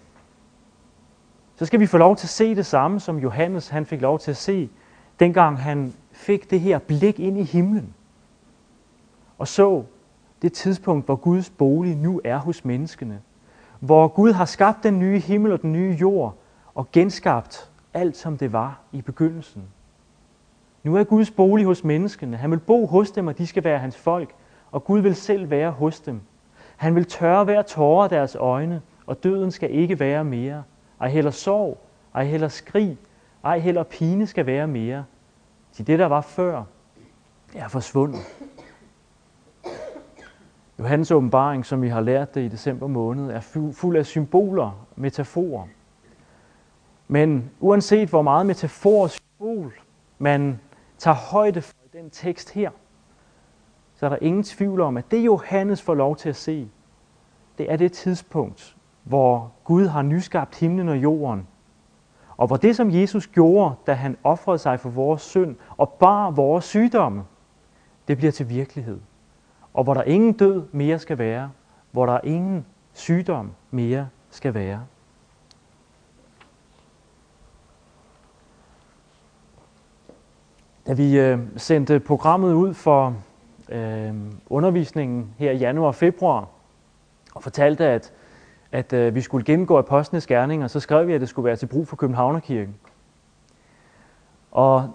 så 1.56 1.66
skal 1.66 1.80
vi 1.80 1.86
få 1.86 1.98
lov 1.98 2.16
til 2.16 2.26
at 2.26 2.30
se 2.30 2.54
det 2.54 2.66
samme, 2.66 3.00
som 3.00 3.18
Johannes 3.18 3.68
han 3.68 3.86
fik 3.86 4.00
lov 4.00 4.18
til 4.18 4.30
at 4.30 4.36
se, 4.36 4.70
dengang 5.20 5.58
han 5.58 5.94
fik 6.14 6.50
det 6.50 6.60
her 6.60 6.78
blik 6.78 7.20
ind 7.20 7.38
i 7.38 7.42
himlen. 7.42 7.94
Og 9.38 9.48
så 9.48 9.82
det 10.42 10.52
tidspunkt, 10.52 11.06
hvor 11.06 11.16
Guds 11.16 11.50
bolig 11.50 11.96
nu 11.96 12.20
er 12.24 12.38
hos 12.38 12.64
menneskene. 12.64 13.20
Hvor 13.80 14.08
Gud 14.08 14.32
har 14.32 14.44
skabt 14.44 14.82
den 14.82 14.98
nye 14.98 15.18
himmel 15.18 15.52
og 15.52 15.62
den 15.62 15.72
nye 15.72 15.96
jord, 16.00 16.36
og 16.74 16.92
genskabt 16.92 17.70
alt, 17.94 18.16
som 18.16 18.38
det 18.38 18.52
var 18.52 18.80
i 18.92 19.02
begyndelsen. 19.02 19.62
Nu 20.82 20.96
er 20.96 21.04
Guds 21.04 21.30
bolig 21.30 21.66
hos 21.66 21.84
menneskene. 21.84 22.36
Han 22.36 22.50
vil 22.50 22.58
bo 22.58 22.86
hos 22.86 23.10
dem, 23.10 23.26
og 23.26 23.38
de 23.38 23.46
skal 23.46 23.64
være 23.64 23.78
hans 23.78 23.96
folk. 23.96 24.34
Og 24.72 24.84
Gud 24.84 25.00
vil 25.00 25.14
selv 25.14 25.50
være 25.50 25.70
hos 25.70 26.00
dem. 26.00 26.20
Han 26.76 26.94
vil 26.94 27.04
tørre 27.04 27.44
hver 27.44 27.62
tårer 27.62 28.04
af 28.04 28.10
deres 28.10 28.34
øjne, 28.34 28.82
og 29.06 29.24
døden 29.24 29.50
skal 29.50 29.70
ikke 29.70 30.00
være 30.00 30.24
mere. 30.24 30.62
Ej 31.00 31.08
heller 31.08 31.30
sorg, 31.30 31.78
ej 32.14 32.24
heller 32.24 32.48
skrig, 32.48 32.98
ej 33.44 33.58
heller 33.58 33.82
pine 33.82 34.26
skal 34.26 34.46
være 34.46 34.66
mere. 34.66 35.04
Så 35.74 35.82
det, 35.82 35.98
der 35.98 36.06
var 36.06 36.20
før, 36.20 36.64
er 37.54 37.68
forsvundet. 37.68 38.20
Johannes 40.78 41.10
åbenbaring, 41.10 41.66
som 41.66 41.82
vi 41.82 41.88
har 41.88 42.00
lært 42.00 42.34
det 42.34 42.40
i 42.40 42.48
december 42.48 42.86
måned, 42.86 43.30
er 43.30 43.40
fuld 43.72 43.96
af 43.96 44.06
symboler, 44.06 44.86
metaforer. 44.96 45.66
Men 47.08 47.50
uanset 47.60 48.08
hvor 48.08 48.22
meget 48.22 48.46
metafor 48.46 49.02
og 49.02 49.10
symbol 49.10 49.74
man 50.18 50.60
tager 50.98 51.14
højde 51.14 51.62
for 51.62 51.74
den 51.92 52.10
tekst 52.10 52.50
her, 52.50 52.70
så 53.94 54.06
er 54.06 54.10
der 54.10 54.18
ingen 54.20 54.42
tvivl 54.42 54.80
om, 54.80 54.96
at 54.96 55.10
det 55.10 55.26
Johannes 55.26 55.82
får 55.82 55.94
lov 55.94 56.16
til 56.16 56.28
at 56.28 56.36
se, 56.36 56.68
det 57.58 57.72
er 57.72 57.76
det 57.76 57.92
tidspunkt, 57.92 58.76
hvor 59.02 59.52
Gud 59.64 59.86
har 59.86 60.02
nyskabt 60.02 60.60
himlen 60.60 60.88
og 60.88 60.98
jorden, 60.98 61.48
og 62.36 62.46
hvor 62.46 62.56
det, 62.56 62.76
som 62.76 62.90
Jesus 62.90 63.26
gjorde, 63.26 63.74
da 63.86 63.92
han 63.92 64.16
offrede 64.24 64.58
sig 64.58 64.80
for 64.80 64.88
vores 64.88 65.22
synd 65.22 65.56
og 65.76 65.88
bar 65.88 66.30
vores 66.30 66.64
sygdomme, 66.64 67.24
det 68.08 68.16
bliver 68.16 68.32
til 68.32 68.48
virkelighed. 68.48 69.00
Og 69.74 69.84
hvor 69.84 69.94
der 69.94 70.02
ingen 70.02 70.32
død 70.32 70.62
mere 70.72 70.98
skal 70.98 71.18
være, 71.18 71.50
hvor 71.90 72.06
der 72.06 72.20
ingen 72.24 72.66
sygdom 72.92 73.52
mere 73.70 74.08
skal 74.30 74.54
være. 74.54 74.86
Da 80.86 80.92
vi 80.92 81.18
øh, 81.18 81.38
sendte 81.56 82.00
programmet 82.00 82.52
ud 82.52 82.74
for 82.74 83.16
øh, 83.68 84.14
undervisningen 84.50 85.34
her 85.38 85.50
i 85.50 85.56
januar 85.56 85.86
og 85.86 85.94
februar, 85.94 86.48
og 87.34 87.42
fortalte, 87.42 87.84
at 87.84 88.12
at 88.74 88.92
øh, 88.92 89.14
vi 89.14 89.20
skulle 89.20 89.44
gennemgå 89.44 89.78
apostlenes 89.78 90.26
gerninger, 90.26 90.66
så 90.66 90.80
skrev 90.80 91.06
vi, 91.06 91.12
at 91.12 91.20
det 91.20 91.28
skulle 91.28 91.46
være 91.46 91.56
til 91.56 91.66
brug 91.66 91.88
for 91.88 91.96
Københavnerkirken. 91.96 92.74
Og 94.50 94.90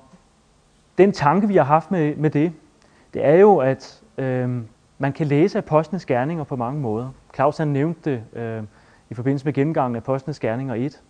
den 0.97 1.11
tanke, 1.11 1.47
vi 1.47 1.55
har 1.55 1.63
haft 1.63 1.91
med, 1.91 2.15
med 2.15 2.29
det, 2.29 2.53
det 3.13 3.25
er 3.25 3.35
jo, 3.35 3.57
at 3.57 4.01
øh, 4.17 4.61
man 4.97 5.13
kan 5.13 5.27
læse 5.27 5.57
apostlenes 5.57 6.05
gerninger 6.05 6.43
på 6.43 6.55
mange 6.55 6.81
måder. 6.81 7.09
Claus 7.35 7.57
han 7.57 7.67
nævnte 7.67 8.11
det 8.11 8.39
øh, 8.41 8.63
i 9.09 9.13
forbindelse 9.13 9.45
med 9.45 9.53
gennemgangen 9.53 9.95
af 9.95 9.99
apostlenes 9.99 10.39
gerninger 10.39 10.75
1. 10.75 11.01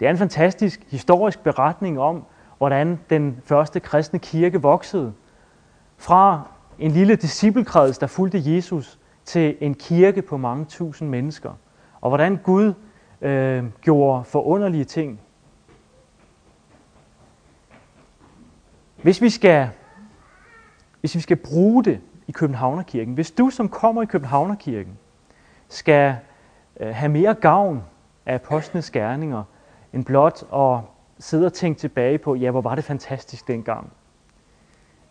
Det 0.00 0.06
er 0.06 0.10
en 0.10 0.18
fantastisk 0.18 0.80
historisk 0.90 1.42
beretning 1.42 2.00
om, 2.00 2.24
hvordan 2.58 3.00
den 3.10 3.42
første 3.44 3.80
kristne 3.80 4.18
kirke 4.18 4.62
voksede. 4.62 5.12
Fra 5.96 6.42
en 6.78 6.90
lille 6.90 7.16
disciplekreds, 7.16 7.98
der 7.98 8.06
fulgte 8.06 8.54
Jesus, 8.54 8.98
til 9.24 9.56
en 9.60 9.74
kirke 9.74 10.22
på 10.22 10.36
mange 10.36 10.64
tusind 10.64 11.08
mennesker. 11.08 11.52
Og 12.02 12.10
hvordan 12.10 12.36
Gud 12.36 12.74
øh, 13.20 13.64
gjorde 13.80 14.24
forunderlige 14.24 14.84
ting. 14.84 15.20
Hvis 19.02 19.22
vi 19.22 19.30
skal, 19.30 19.70
hvis 21.00 21.14
vi 21.14 21.20
skal 21.20 21.36
bruge 21.36 21.84
det 21.84 22.00
i 22.26 22.32
Københavnerkirken, 22.32 23.14
hvis 23.14 23.30
du 23.30 23.50
som 23.50 23.68
kommer 23.68 24.02
i 24.02 24.06
Københavnerkirken 24.06 24.98
skal 25.68 26.16
øh, 26.80 26.94
have 26.94 27.08
mere 27.08 27.34
gavn 27.34 27.82
af 28.26 28.34
apostlenes 28.34 28.90
gerninger, 28.90 29.44
end 29.92 30.04
blot 30.04 30.42
at 30.54 30.80
sidde 31.18 31.46
og 31.46 31.52
tænke 31.52 31.80
tilbage 31.80 32.18
på, 32.18 32.34
ja, 32.34 32.50
hvor 32.50 32.60
var 32.60 32.74
det 32.74 32.84
fantastisk 32.84 33.48
dengang. 33.48 33.92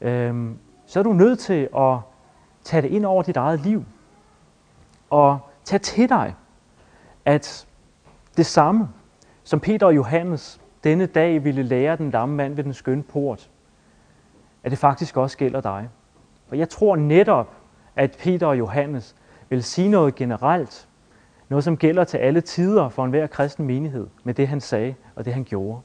Øhm, 0.02 0.58
så 0.86 1.00
er 1.00 1.04
du 1.04 1.14
nødt 1.14 1.40
til 1.40 1.70
at 1.78 1.98
tage 2.64 2.82
det 2.82 2.92
ind 2.92 3.06
over 3.06 3.24
dit 3.24 3.38
eget 3.38 3.60
liv. 3.60 3.86
Og 5.10 5.40
tage 5.64 5.80
til 5.80 6.10
dig, 6.10 6.36
at 7.26 7.68
det 8.38 8.46
samme, 8.46 8.90
som 9.44 9.60
Peter 9.60 9.86
og 9.86 9.96
Johannes 9.96 10.62
denne 10.84 11.06
dag 11.06 11.44
ville 11.44 11.64
lære 11.64 11.96
den 11.96 12.12
lamme 12.12 12.36
mand 12.36 12.56
ved 12.56 12.64
den 12.64 12.74
skønne 12.74 13.04
port, 13.04 13.50
at 14.64 14.72
det 14.72 14.80
faktisk 14.80 15.18
også 15.18 15.38
gælder 15.38 15.62
dig. 15.62 15.90
For 16.48 16.56
jeg 16.56 16.70
tror 16.70 16.96
netop, 16.96 17.54
at 17.96 18.18
Peter 18.20 18.48
og 18.48 18.60
Johannes 18.60 19.16
vil 19.50 19.64
sige 19.64 19.90
noget 19.90 20.16
generelt, 20.16 20.88
noget 21.50 21.64
som 21.64 21.78
gælder 21.78 22.04
til 22.04 22.18
alle 22.18 22.42
tider 22.42 22.90
for 22.90 23.06
enhver 23.06 23.28
kristen 23.28 23.66
menighed, 23.66 24.08
med 24.24 24.34
det 24.34 24.48
han 24.48 24.62
sagde 24.62 24.96
og 25.16 25.26
det 25.26 25.34
han 25.34 25.44
gjorde. 25.44 25.82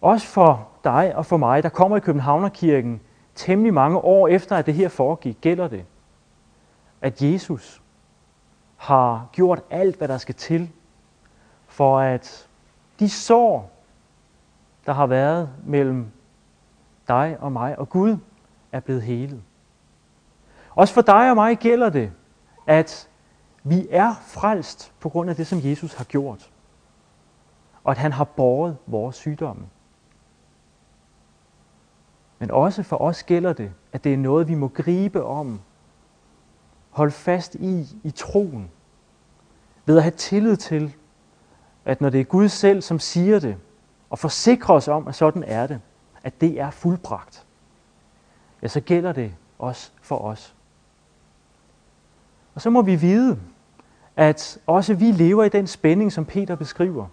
Også 0.00 0.26
for 0.26 0.68
dig 0.84 1.16
og 1.16 1.26
for 1.26 1.36
mig, 1.36 1.62
der 1.62 1.68
kommer 1.68 1.96
i 1.96 2.00
Københavnerkirken 2.00 3.00
temmelig 3.34 3.74
mange 3.74 3.98
år 3.98 4.28
efter, 4.28 4.56
at 4.56 4.66
det 4.66 4.74
her 4.74 4.88
foregik, 4.88 5.38
gælder 5.40 5.68
det, 5.68 5.84
at 7.00 7.22
Jesus 7.22 7.81
har 8.82 9.28
gjort 9.32 9.62
alt, 9.70 9.96
hvad 9.96 10.08
der 10.08 10.18
skal 10.18 10.34
til, 10.34 10.70
for 11.66 12.00
at 12.00 12.48
de 12.98 13.10
sår, 13.10 13.70
der 14.86 14.92
har 14.92 15.06
været 15.06 15.50
mellem 15.64 16.06
dig 17.08 17.36
og 17.40 17.52
mig 17.52 17.78
og 17.78 17.88
Gud, 17.88 18.16
er 18.72 18.80
blevet 18.80 19.02
helet. 19.02 19.42
Også 20.74 20.94
for 20.94 21.00
dig 21.00 21.30
og 21.30 21.36
mig 21.36 21.58
gælder 21.58 21.90
det, 21.90 22.12
at 22.66 23.08
vi 23.62 23.86
er 23.90 24.14
frelst 24.26 24.92
på 25.00 25.08
grund 25.08 25.30
af 25.30 25.36
det, 25.36 25.46
som 25.46 25.58
Jesus 25.62 25.94
har 25.94 26.04
gjort. 26.04 26.50
Og 27.84 27.90
at 27.90 27.98
han 27.98 28.12
har 28.12 28.24
båret 28.24 28.76
vores 28.86 29.16
sygdomme. 29.16 29.66
Men 32.38 32.50
også 32.50 32.82
for 32.82 32.96
os 32.96 33.22
gælder 33.22 33.52
det, 33.52 33.72
at 33.92 34.04
det 34.04 34.12
er 34.12 34.18
noget, 34.18 34.48
vi 34.48 34.54
må 34.54 34.68
gribe 34.68 35.24
om. 35.24 35.60
Hold 36.92 37.10
fast 37.10 37.54
i, 37.54 37.86
i 38.04 38.10
troen. 38.10 38.70
Ved 39.86 39.96
at 39.96 40.02
have 40.02 40.10
tillid 40.10 40.56
til, 40.56 40.94
at 41.84 42.00
når 42.00 42.10
det 42.10 42.20
er 42.20 42.24
Gud 42.24 42.48
selv, 42.48 42.82
som 42.82 42.98
siger 42.98 43.38
det, 43.38 43.56
og 44.10 44.18
forsikrer 44.18 44.74
os 44.74 44.88
om, 44.88 45.08
at 45.08 45.14
sådan 45.14 45.44
er 45.44 45.66
det, 45.66 45.80
at 46.22 46.40
det 46.40 46.60
er 46.60 46.70
fuldbragt, 46.70 47.46
ja, 48.62 48.68
så 48.68 48.80
gælder 48.80 49.12
det 49.12 49.34
også 49.58 49.90
for 50.02 50.18
os. 50.18 50.54
Og 52.54 52.60
så 52.60 52.70
må 52.70 52.82
vi 52.82 52.96
vide, 52.96 53.38
at 54.16 54.58
også 54.66 54.94
vi 54.94 55.04
lever 55.04 55.44
i 55.44 55.48
den 55.48 55.66
spænding, 55.66 56.12
som 56.12 56.24
Peter 56.24 56.54
beskriver. 56.54 57.06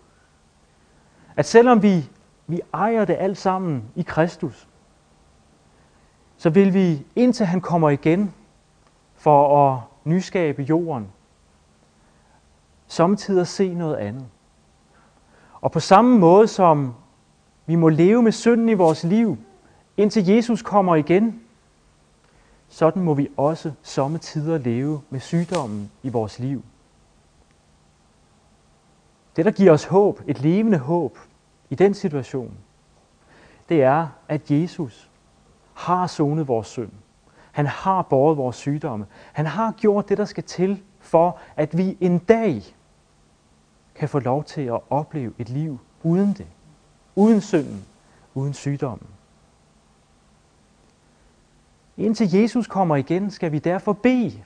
At 1.35 1.45
selvom 1.45 1.83
vi, 1.83 2.09
vi 2.47 2.61
ejer 2.73 3.05
det 3.05 3.15
alt 3.19 3.37
sammen 3.37 3.83
i 3.95 4.01
Kristus, 4.01 4.67
så 6.37 6.49
vil 6.49 6.73
vi, 6.73 7.05
indtil 7.15 7.45
han 7.45 7.61
kommer 7.61 7.89
igen 7.89 8.33
for 9.19 9.71
at 9.71 9.81
nyskabe 10.03 10.61
jorden, 10.63 11.11
samtidig 12.87 13.47
se 13.47 13.73
noget 13.73 13.95
andet. 13.95 14.25
Og 15.61 15.71
på 15.71 15.79
samme 15.79 16.19
måde 16.19 16.47
som 16.47 16.93
vi 17.65 17.75
må 17.75 17.89
leve 17.89 18.23
med 18.23 18.31
synden 18.31 18.69
i 18.69 18.73
vores 18.73 19.03
liv, 19.03 19.37
indtil 19.97 20.25
Jesus 20.25 20.61
kommer 20.61 20.95
igen, 20.95 21.41
sådan 22.69 23.03
må 23.03 23.13
vi 23.13 23.29
også 23.37 23.71
sommetider 23.81 24.57
leve 24.57 25.01
med 25.09 25.19
sygdommen 25.19 25.91
i 26.03 26.09
vores 26.09 26.39
liv. 26.39 26.63
Det, 29.35 29.45
der 29.45 29.51
giver 29.51 29.71
os 29.71 29.83
håb, 29.83 30.21
et 30.27 30.41
levende 30.41 30.77
håb 30.77 31.17
i 31.69 31.75
den 31.75 31.93
situation, 31.93 32.57
det 33.69 33.83
er, 33.83 34.07
at 34.27 34.51
Jesus 34.51 35.09
har 35.73 36.07
sonet 36.07 36.47
vores 36.47 36.67
synd. 36.67 36.91
Han 37.51 37.65
har 37.65 38.01
båret 38.01 38.37
vores 38.37 38.55
sygdomme. 38.55 39.05
Han 39.33 39.45
har 39.45 39.71
gjort 39.71 40.09
det, 40.09 40.17
der 40.17 40.25
skal 40.25 40.43
til 40.43 40.81
for, 40.99 41.37
at 41.55 41.77
vi 41.77 41.97
en 41.99 42.17
dag 42.19 42.63
kan 43.95 44.09
få 44.09 44.19
lov 44.19 44.43
til 44.43 44.61
at 44.61 44.79
opleve 44.89 45.33
et 45.39 45.49
liv 45.49 45.79
uden 46.03 46.33
det. 46.33 46.47
Uden 47.15 47.41
synden, 47.41 47.85
uden 48.33 48.53
sygdommen. 48.53 49.07
Indtil 51.97 52.33
Jesus 52.33 52.67
kommer 52.67 52.95
igen, 52.95 53.31
skal 53.31 53.51
vi 53.51 53.59
derfor 53.59 53.93
bede. 53.93 54.43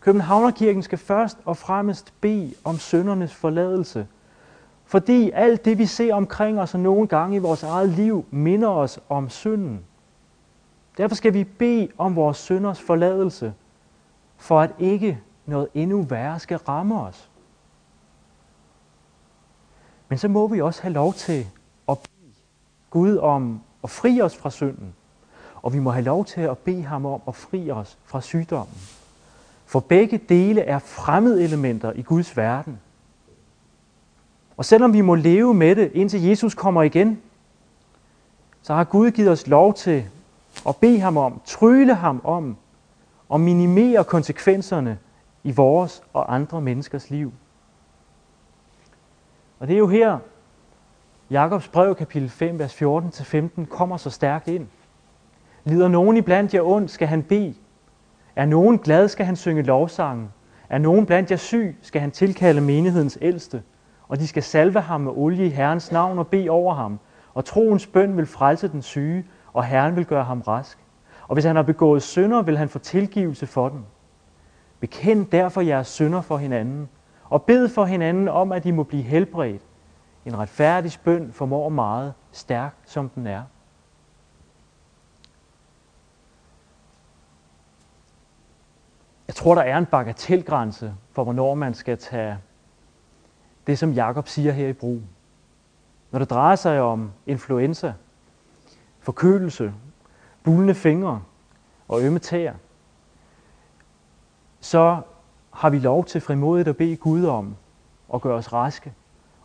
Københavnerkirken 0.00 0.82
skal 0.82 0.98
først 0.98 1.38
og 1.44 1.56
fremmest 1.56 2.14
bede 2.20 2.54
om 2.64 2.78
søndernes 2.78 3.34
forladelse. 3.34 4.06
Fordi 4.84 5.30
alt 5.30 5.64
det, 5.64 5.78
vi 5.78 5.86
ser 5.86 6.14
omkring 6.14 6.60
os 6.60 6.74
og 6.74 6.80
nogle 6.80 7.06
gange 7.06 7.36
i 7.36 7.38
vores 7.38 7.62
eget 7.62 7.88
liv, 7.88 8.24
minder 8.30 8.68
os 8.68 9.00
om 9.08 9.30
synden. 9.30 9.84
Derfor 10.98 11.14
skal 11.14 11.34
vi 11.34 11.44
bede 11.44 11.88
om 11.98 12.16
vores 12.16 12.36
synders 12.36 12.80
forladelse, 12.80 13.54
for 14.36 14.60
at 14.60 14.70
ikke 14.78 15.20
noget 15.46 15.68
endnu 15.74 16.02
værre 16.02 16.40
skal 16.40 16.58
ramme 16.58 17.00
os. 17.00 17.30
Men 20.08 20.18
så 20.18 20.28
må 20.28 20.46
vi 20.46 20.60
også 20.60 20.82
have 20.82 20.92
lov 20.92 21.14
til 21.14 21.46
at 21.88 21.98
bede 21.98 22.32
Gud 22.90 23.16
om 23.16 23.60
at 23.84 23.90
fri 23.90 24.20
os 24.20 24.36
fra 24.36 24.50
synden. 24.50 24.94
Og 25.54 25.72
vi 25.72 25.78
må 25.78 25.90
have 25.90 26.04
lov 26.04 26.24
til 26.24 26.40
at 26.40 26.58
bede 26.58 26.82
ham 26.82 27.06
om 27.06 27.20
at 27.28 27.34
fri 27.34 27.70
os 27.70 27.98
fra 28.04 28.20
sygdommen. 28.20 28.76
For 29.66 29.80
begge 29.80 30.18
dele 30.18 30.60
er 30.60 30.78
fremmede 30.78 31.44
elementer 31.44 31.92
i 31.92 32.02
Guds 32.02 32.36
verden. 32.36 32.80
Og 34.56 34.64
selvom 34.64 34.92
vi 34.92 35.00
må 35.00 35.14
leve 35.14 35.54
med 35.54 35.76
det, 35.76 35.92
indtil 35.92 36.22
Jesus 36.22 36.54
kommer 36.54 36.82
igen, 36.82 37.22
så 38.62 38.74
har 38.74 38.84
Gud 38.84 39.10
givet 39.10 39.30
os 39.30 39.46
lov 39.46 39.74
til 39.74 40.04
og 40.64 40.76
bede 40.76 41.00
ham 41.00 41.16
om, 41.16 41.40
trylle 41.44 41.94
ham 41.94 42.20
om, 42.24 42.56
og 43.28 43.40
minimere 43.40 44.04
konsekvenserne 44.04 44.98
i 45.44 45.52
vores 45.52 46.02
og 46.12 46.34
andre 46.34 46.60
menneskers 46.60 47.10
liv. 47.10 47.32
Og 49.60 49.68
det 49.68 49.74
er 49.74 49.78
jo 49.78 49.88
her, 49.88 50.18
Jakobs 51.30 51.68
brev, 51.68 51.94
kapitel 51.94 52.28
5, 52.28 52.58
vers 52.58 52.82
14-15, 52.82 53.66
kommer 53.66 53.96
så 53.96 54.10
stærkt 54.10 54.48
ind. 54.48 54.66
Lider 55.64 55.88
nogen 55.88 56.16
i 56.16 56.20
blandt 56.20 56.54
jer 56.54 56.62
ondt, 56.62 56.90
skal 56.90 57.08
han 57.08 57.22
bede. 57.22 57.54
Er 58.36 58.46
nogen 58.46 58.78
glad, 58.78 59.08
skal 59.08 59.26
han 59.26 59.36
synge 59.36 59.62
lovsangen. 59.62 60.28
Er 60.68 60.78
nogen 60.78 61.06
blandt 61.06 61.30
jer 61.30 61.36
syg, 61.36 61.76
skal 61.82 62.00
han 62.00 62.10
tilkalde 62.10 62.60
menighedens 62.60 63.18
ældste. 63.20 63.62
Og 64.08 64.18
de 64.18 64.28
skal 64.28 64.42
salve 64.42 64.80
ham 64.80 65.00
med 65.00 65.12
olie 65.12 65.46
i 65.46 65.48
Herrens 65.48 65.92
navn 65.92 66.18
og 66.18 66.26
bede 66.26 66.50
over 66.50 66.74
ham. 66.74 66.98
Og 67.34 67.44
troens 67.44 67.86
bøn 67.86 68.16
vil 68.16 68.26
frelse 68.26 68.68
den 68.68 68.82
syge, 68.82 69.24
og 69.54 69.64
Herren 69.64 69.96
vil 69.96 70.06
gøre 70.06 70.24
ham 70.24 70.40
rask. 70.40 70.78
Og 71.28 71.34
hvis 71.34 71.44
han 71.44 71.56
har 71.56 71.62
begået 71.62 72.02
synder, 72.02 72.42
vil 72.42 72.58
han 72.58 72.68
få 72.68 72.78
tilgivelse 72.78 73.46
for 73.46 73.68
dem. 73.68 73.84
Bekend 74.80 75.26
derfor 75.26 75.60
jeres 75.60 75.86
synder 75.86 76.20
for 76.20 76.36
hinanden, 76.36 76.88
og 77.24 77.42
bed 77.42 77.68
for 77.68 77.84
hinanden 77.84 78.28
om, 78.28 78.52
at 78.52 78.66
I 78.66 78.70
må 78.70 78.82
blive 78.82 79.02
helbredt. 79.02 79.62
En 80.24 80.38
retfærdig 80.38 80.92
bøn 81.04 81.32
formår 81.32 81.68
meget, 81.68 82.14
stærk 82.32 82.74
som 82.84 83.08
den 83.08 83.26
er. 83.26 83.42
Jeg 89.28 89.34
tror, 89.34 89.54
der 89.54 89.62
er 89.62 89.78
en 89.78 89.86
bagatelgrænse 89.86 90.94
for, 91.12 91.24
hvornår 91.24 91.54
man 91.54 91.74
skal 91.74 91.98
tage 91.98 92.38
det, 93.66 93.78
som 93.78 93.92
Jakob 93.92 94.28
siger 94.28 94.52
her 94.52 94.68
i 94.68 94.72
brug. 94.72 95.00
Når 96.10 96.18
det 96.18 96.30
drejer 96.30 96.56
sig 96.56 96.80
om 96.80 97.12
influenza, 97.26 97.92
forkølelse, 99.04 99.74
bulende 100.42 100.74
fingre 100.74 101.22
og 101.88 102.02
ømme 102.02 102.18
tæer, 102.18 102.54
så 104.60 105.00
har 105.50 105.70
vi 105.70 105.78
lov 105.78 106.04
til 106.04 106.20
frimodigt 106.20 106.68
at 106.68 106.76
bede 106.76 106.96
Gud 106.96 107.24
om 107.24 107.56
at 108.14 108.20
gøre 108.20 108.34
os 108.34 108.52
raske 108.52 108.92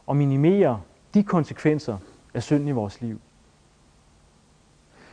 og 0.07 0.15
minimere 0.15 0.81
de 1.13 1.23
konsekvenser 1.23 1.97
af 2.33 2.43
synden 2.43 2.67
i 2.67 2.71
vores 2.71 3.01
liv. 3.01 3.19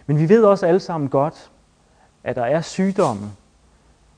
Men 0.07 0.19
vi 0.19 0.29
ved 0.29 0.45
også 0.45 0.67
alle 0.67 0.81
sammen 0.81 1.11
godt, 1.11 1.51
at 2.25 2.37
der 2.37 2.45
er 2.45 2.61
sygdomme, 2.61 3.31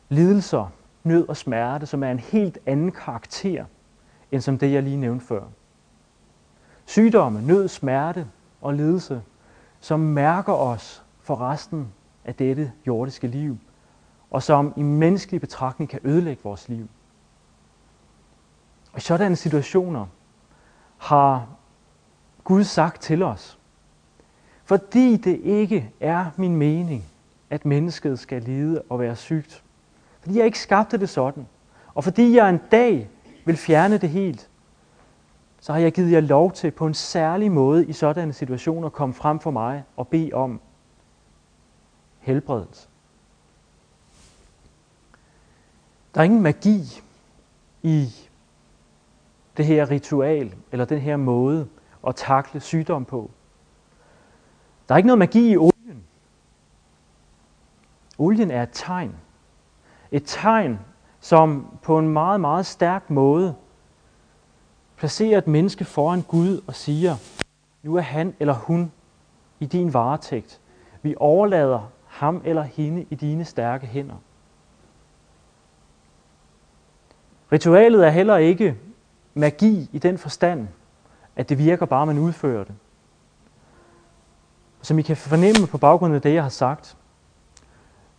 lidelser, 0.09 0.73
nød 1.05 1.29
og 1.29 1.37
smerte, 1.37 1.87
som 1.87 2.03
er 2.03 2.11
en 2.11 2.19
helt 2.19 2.59
anden 2.67 2.93
karakter, 2.93 3.64
end 4.33 4.41
som 4.41 4.59
det, 4.59 4.73
jeg 4.73 4.83
lige 4.83 4.97
nævnte 4.97 5.27
før. 5.27 5.43
Sygdomme, 6.87 7.43
nød, 7.43 7.69
smerte 7.69 8.27
og 8.61 8.75
lidelse, 8.75 9.23
som 9.81 10.01
mærker 10.01 10.53
os 10.53 11.03
for 11.21 11.41
resten 11.41 11.93
af 12.25 12.35
dette 12.35 12.73
jordiske 12.87 13.27
liv, 13.27 13.59
og 14.31 14.43
som 14.43 14.73
i 14.77 14.83
menneskelig 14.83 15.41
betragtning 15.41 15.91
kan 15.91 16.01
ødelægge 16.05 16.43
vores 16.45 16.69
liv. 16.69 16.88
Og 18.93 18.99
i 18.99 19.01
sådanne 19.01 19.37
situationer 19.37 20.07
har 20.99 21.47
Gud 22.45 22.64
sagt 22.64 23.03
til 23.03 23.23
os, 23.23 23.59
fordi 24.64 25.17
det 25.17 25.41
ikke 25.41 25.93
er 26.01 26.27
min 26.37 26.57
mening, 26.57 27.05
at 27.51 27.64
mennesket 27.64 28.19
skal 28.19 28.43
lide 28.43 28.83
og 28.88 29.01
være 29.01 29.17
sygt. 29.17 29.64
Fordi 30.21 30.38
jeg 30.38 30.47
ikke 30.47 30.59
skabte 30.59 30.99
det 30.99 31.09
sådan, 31.09 31.47
og 31.95 32.05
fordi 32.05 32.37
jeg 32.37 32.51
en 32.51 32.61
dag 32.71 33.11
vil 33.45 33.57
fjerne 33.57 33.99
det 33.99 34.11
helt, 34.11 34.47
så 35.61 35.73
har 35.73 35.81
jeg 35.81 35.92
givet 35.92 36.12
jer 36.12 36.21
lov 36.21 36.53
til 36.53 36.71
på 36.71 36.87
en 36.87 36.94
særlig 36.94 37.53
måde 37.53 37.87
i 37.87 37.92
sådanne 37.92 38.33
situationer 38.33 38.87
at 38.87 38.92
komme 38.92 39.14
frem 39.14 39.40
for 39.40 39.51
mig 39.51 39.85
og 39.97 40.09
bede 40.09 40.33
om 40.33 40.61
helbredelse. 42.18 42.88
Der 46.14 46.21
er 46.21 46.25
ingen 46.25 46.42
magi 46.42 47.03
i 47.83 48.09
det 49.57 49.66
her 49.66 49.90
ritual, 49.90 50.55
eller 50.73 50.85
den 50.85 51.01
her 51.01 51.16
måde 51.16 51.68
at 52.07 52.16
takle 52.16 52.61
sygdom 52.61 53.05
på. 53.05 53.31
Der 54.88 54.94
er 54.94 54.97
ikke 54.97 55.07
noget 55.07 55.18
magi 55.18 55.51
i 55.51 55.57
olien. 55.57 56.05
Olien 58.18 58.51
er 58.51 58.62
et 58.62 58.68
tegn. 58.73 59.16
Et 60.11 60.23
tegn, 60.27 60.79
som 61.21 61.79
på 61.83 61.99
en 61.99 62.09
meget, 62.09 62.40
meget 62.40 62.66
stærk 62.66 63.11
måde 63.11 63.55
placerer 64.98 65.38
et 65.38 65.46
menneske 65.46 65.84
foran 65.84 66.22
Gud 66.22 66.61
og 66.66 66.74
siger, 66.74 67.16
nu 67.82 67.96
er 67.96 68.00
han 68.00 68.34
eller 68.40 68.54
hun 68.54 68.92
i 69.61 69.66
din 69.66 69.94
varetægt. 69.94 70.61
Vi 71.02 71.14
overlader 71.16 71.90
ham 72.06 72.42
eller 72.44 72.62
hende 72.62 73.06
i 73.11 73.14
dine 73.14 73.44
stærke 73.44 73.87
hænder. 73.87 74.14
Ritualet 77.52 78.06
er 78.06 78.11
heller 78.11 78.37
ikke 78.37 78.76
magi 79.34 79.90
i 79.92 79.98
den 79.98 80.18
forstand, 80.18 80.68
at 81.37 81.48
det 81.48 81.58
virker 81.58 81.87
bare, 81.87 82.06
man 82.06 82.18
udfører 82.18 82.64
det. 82.64 82.74
Som 84.82 84.98
I 84.98 85.02
kan 85.02 85.16
fornemme 85.16 85.66
på 85.66 85.78
baggrund 85.78 86.14
af 86.14 86.22
det, 86.22 86.34
jeg 86.34 86.42
har 86.42 86.50
sagt, 86.50 86.96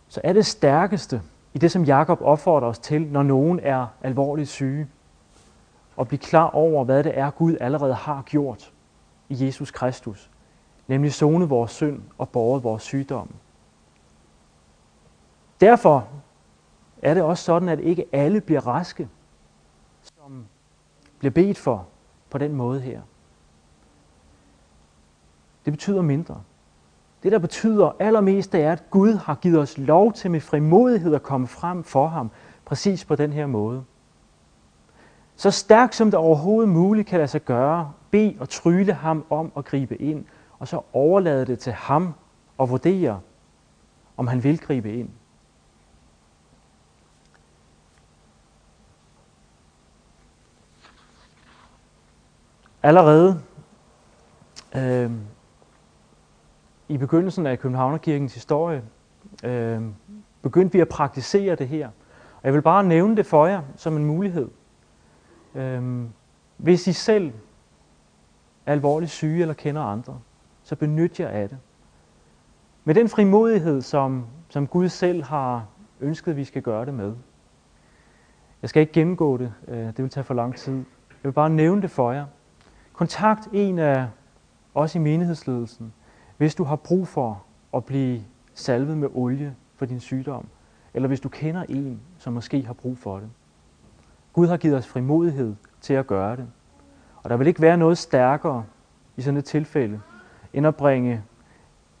så 0.08 0.20
er 0.24 0.32
det 0.32 0.46
stærkeste 0.46 1.22
i 1.54 1.58
det, 1.58 1.70
som 1.70 1.84
Jakob 1.84 2.18
opfordrer 2.22 2.68
os 2.68 2.78
til, 2.78 3.02
når 3.02 3.22
nogen 3.22 3.60
er 3.62 3.86
alvorligt 4.02 4.48
syge, 4.48 4.88
at 6.00 6.08
blive 6.08 6.18
klar 6.18 6.50
over, 6.50 6.84
hvad 6.84 7.04
det 7.04 7.18
er, 7.18 7.30
Gud 7.30 7.56
allerede 7.60 7.94
har 7.94 8.22
gjort 8.22 8.72
i 9.28 9.46
Jesus 9.46 9.70
Kristus, 9.70 10.30
nemlig 10.88 11.12
zone 11.12 11.48
vores 11.48 11.70
synd 11.70 12.02
og 12.18 12.28
båret 12.28 12.64
vores 12.64 12.82
sygdomme. 12.82 13.32
Derfor 15.60 16.08
er 17.02 17.14
det 17.14 17.22
også 17.22 17.44
sådan, 17.44 17.68
at 17.68 17.80
ikke 17.80 18.04
alle 18.12 18.40
bliver 18.40 18.66
raske, 18.66 19.08
som 20.02 20.46
bliver 21.18 21.32
bedt 21.32 21.58
for 21.58 21.86
på 22.30 22.38
den 22.38 22.54
måde 22.54 22.80
her. 22.80 23.00
Det 25.64 25.72
betyder 25.72 26.02
mindre. 26.02 26.42
Det, 27.22 27.32
der 27.32 27.38
betyder 27.38 27.92
allermest, 27.98 28.52
det 28.52 28.62
er, 28.62 28.72
at 28.72 28.90
Gud 28.90 29.14
har 29.14 29.34
givet 29.34 29.58
os 29.58 29.78
lov 29.78 30.12
til 30.12 30.30
med 30.30 30.40
frimodighed 30.40 31.14
at 31.14 31.22
komme 31.22 31.46
frem 31.46 31.84
for 31.84 32.06
ham, 32.06 32.30
præcis 32.64 33.04
på 33.04 33.16
den 33.16 33.32
her 33.32 33.46
måde. 33.46 33.84
Så 35.40 35.50
stærkt 35.50 35.94
som 35.94 36.10
det 36.10 36.14
overhovedet 36.14 36.68
muligt 36.68 37.08
kan 37.08 37.18
lade 37.18 37.28
sig 37.28 37.44
gøre, 37.44 37.92
bed 38.10 38.32
og 38.40 38.48
trylle 38.48 38.92
ham 38.92 39.24
om 39.30 39.52
at 39.56 39.64
gribe 39.64 39.96
ind, 39.96 40.24
og 40.58 40.68
så 40.68 40.80
overlade 40.92 41.46
det 41.46 41.58
til 41.58 41.72
ham 41.72 42.14
at 42.60 42.70
vurdere, 42.70 43.20
om 44.16 44.26
han 44.26 44.44
vil 44.44 44.58
gribe 44.58 44.92
ind. 44.92 45.08
Allerede 52.82 53.42
øh, 54.76 55.10
i 56.88 56.96
begyndelsen 56.96 57.46
af 57.46 57.58
Københavnerkirkens 57.58 58.34
historie 58.34 58.82
øh, 59.44 59.82
begyndte 60.42 60.72
vi 60.72 60.80
at 60.80 60.88
praktisere 60.88 61.54
det 61.54 61.68
her. 61.68 61.86
Og 62.36 62.44
jeg 62.44 62.54
vil 62.54 62.62
bare 62.62 62.84
nævne 62.84 63.16
det 63.16 63.26
for 63.26 63.46
jer 63.46 63.62
som 63.76 63.96
en 63.96 64.04
mulighed. 64.04 64.48
Øhm, 65.54 66.08
hvis 66.56 66.86
I 66.86 66.92
selv 66.92 67.32
er 68.66 68.72
alvorligt 68.72 69.10
syge 69.10 69.40
eller 69.40 69.54
kender 69.54 69.82
andre, 69.82 70.20
så 70.62 70.76
benyt 70.76 71.20
jer 71.20 71.28
af 71.28 71.48
det. 71.48 71.58
Med 72.84 72.94
den 72.94 73.08
frimodighed, 73.08 73.82
som, 73.82 74.26
som 74.48 74.66
Gud 74.66 74.88
selv 74.88 75.22
har 75.22 75.66
ønsket, 76.00 76.30
at 76.30 76.36
vi 76.36 76.44
skal 76.44 76.62
gøre 76.62 76.86
det 76.86 76.94
med. 76.94 77.14
Jeg 78.62 78.70
skal 78.70 78.80
ikke 78.80 78.92
gennemgå 78.92 79.36
det, 79.36 79.52
øh, 79.68 79.86
det 79.86 79.98
vil 79.98 80.08
tage 80.08 80.24
for 80.24 80.34
lang 80.34 80.56
tid. 80.56 80.74
Jeg 81.10 81.28
vil 81.28 81.32
bare 81.32 81.50
nævne 81.50 81.82
det 81.82 81.90
for 81.90 82.12
jer. 82.12 82.26
Kontakt 82.92 83.48
en 83.52 83.78
af 83.78 84.06
os 84.74 84.94
i 84.94 84.98
menighedsledelsen, 84.98 85.92
hvis 86.36 86.54
du 86.54 86.64
har 86.64 86.76
brug 86.76 87.08
for 87.08 87.44
at 87.74 87.84
blive 87.84 88.24
salvet 88.54 88.98
med 88.98 89.08
olie 89.14 89.56
for 89.76 89.86
din 89.86 90.00
sygdom, 90.00 90.46
eller 90.94 91.08
hvis 91.08 91.20
du 91.20 91.28
kender 91.28 91.64
en, 91.68 92.00
som 92.18 92.32
måske 92.32 92.66
har 92.66 92.72
brug 92.72 92.98
for 92.98 93.18
det. 93.18 93.30
Gud 94.40 94.48
har 94.48 94.56
givet 94.56 94.76
os 94.76 94.86
frimodighed 94.86 95.54
til 95.80 95.94
at 95.94 96.06
gøre 96.06 96.36
det. 96.36 96.48
Og 97.22 97.30
der 97.30 97.36
vil 97.36 97.46
ikke 97.46 97.62
være 97.62 97.76
noget 97.76 97.98
stærkere 97.98 98.64
i 99.16 99.22
sådan 99.22 99.38
et 99.38 99.44
tilfælde, 99.44 100.00
end 100.52 100.66
at 100.66 100.76
bringe 100.76 101.22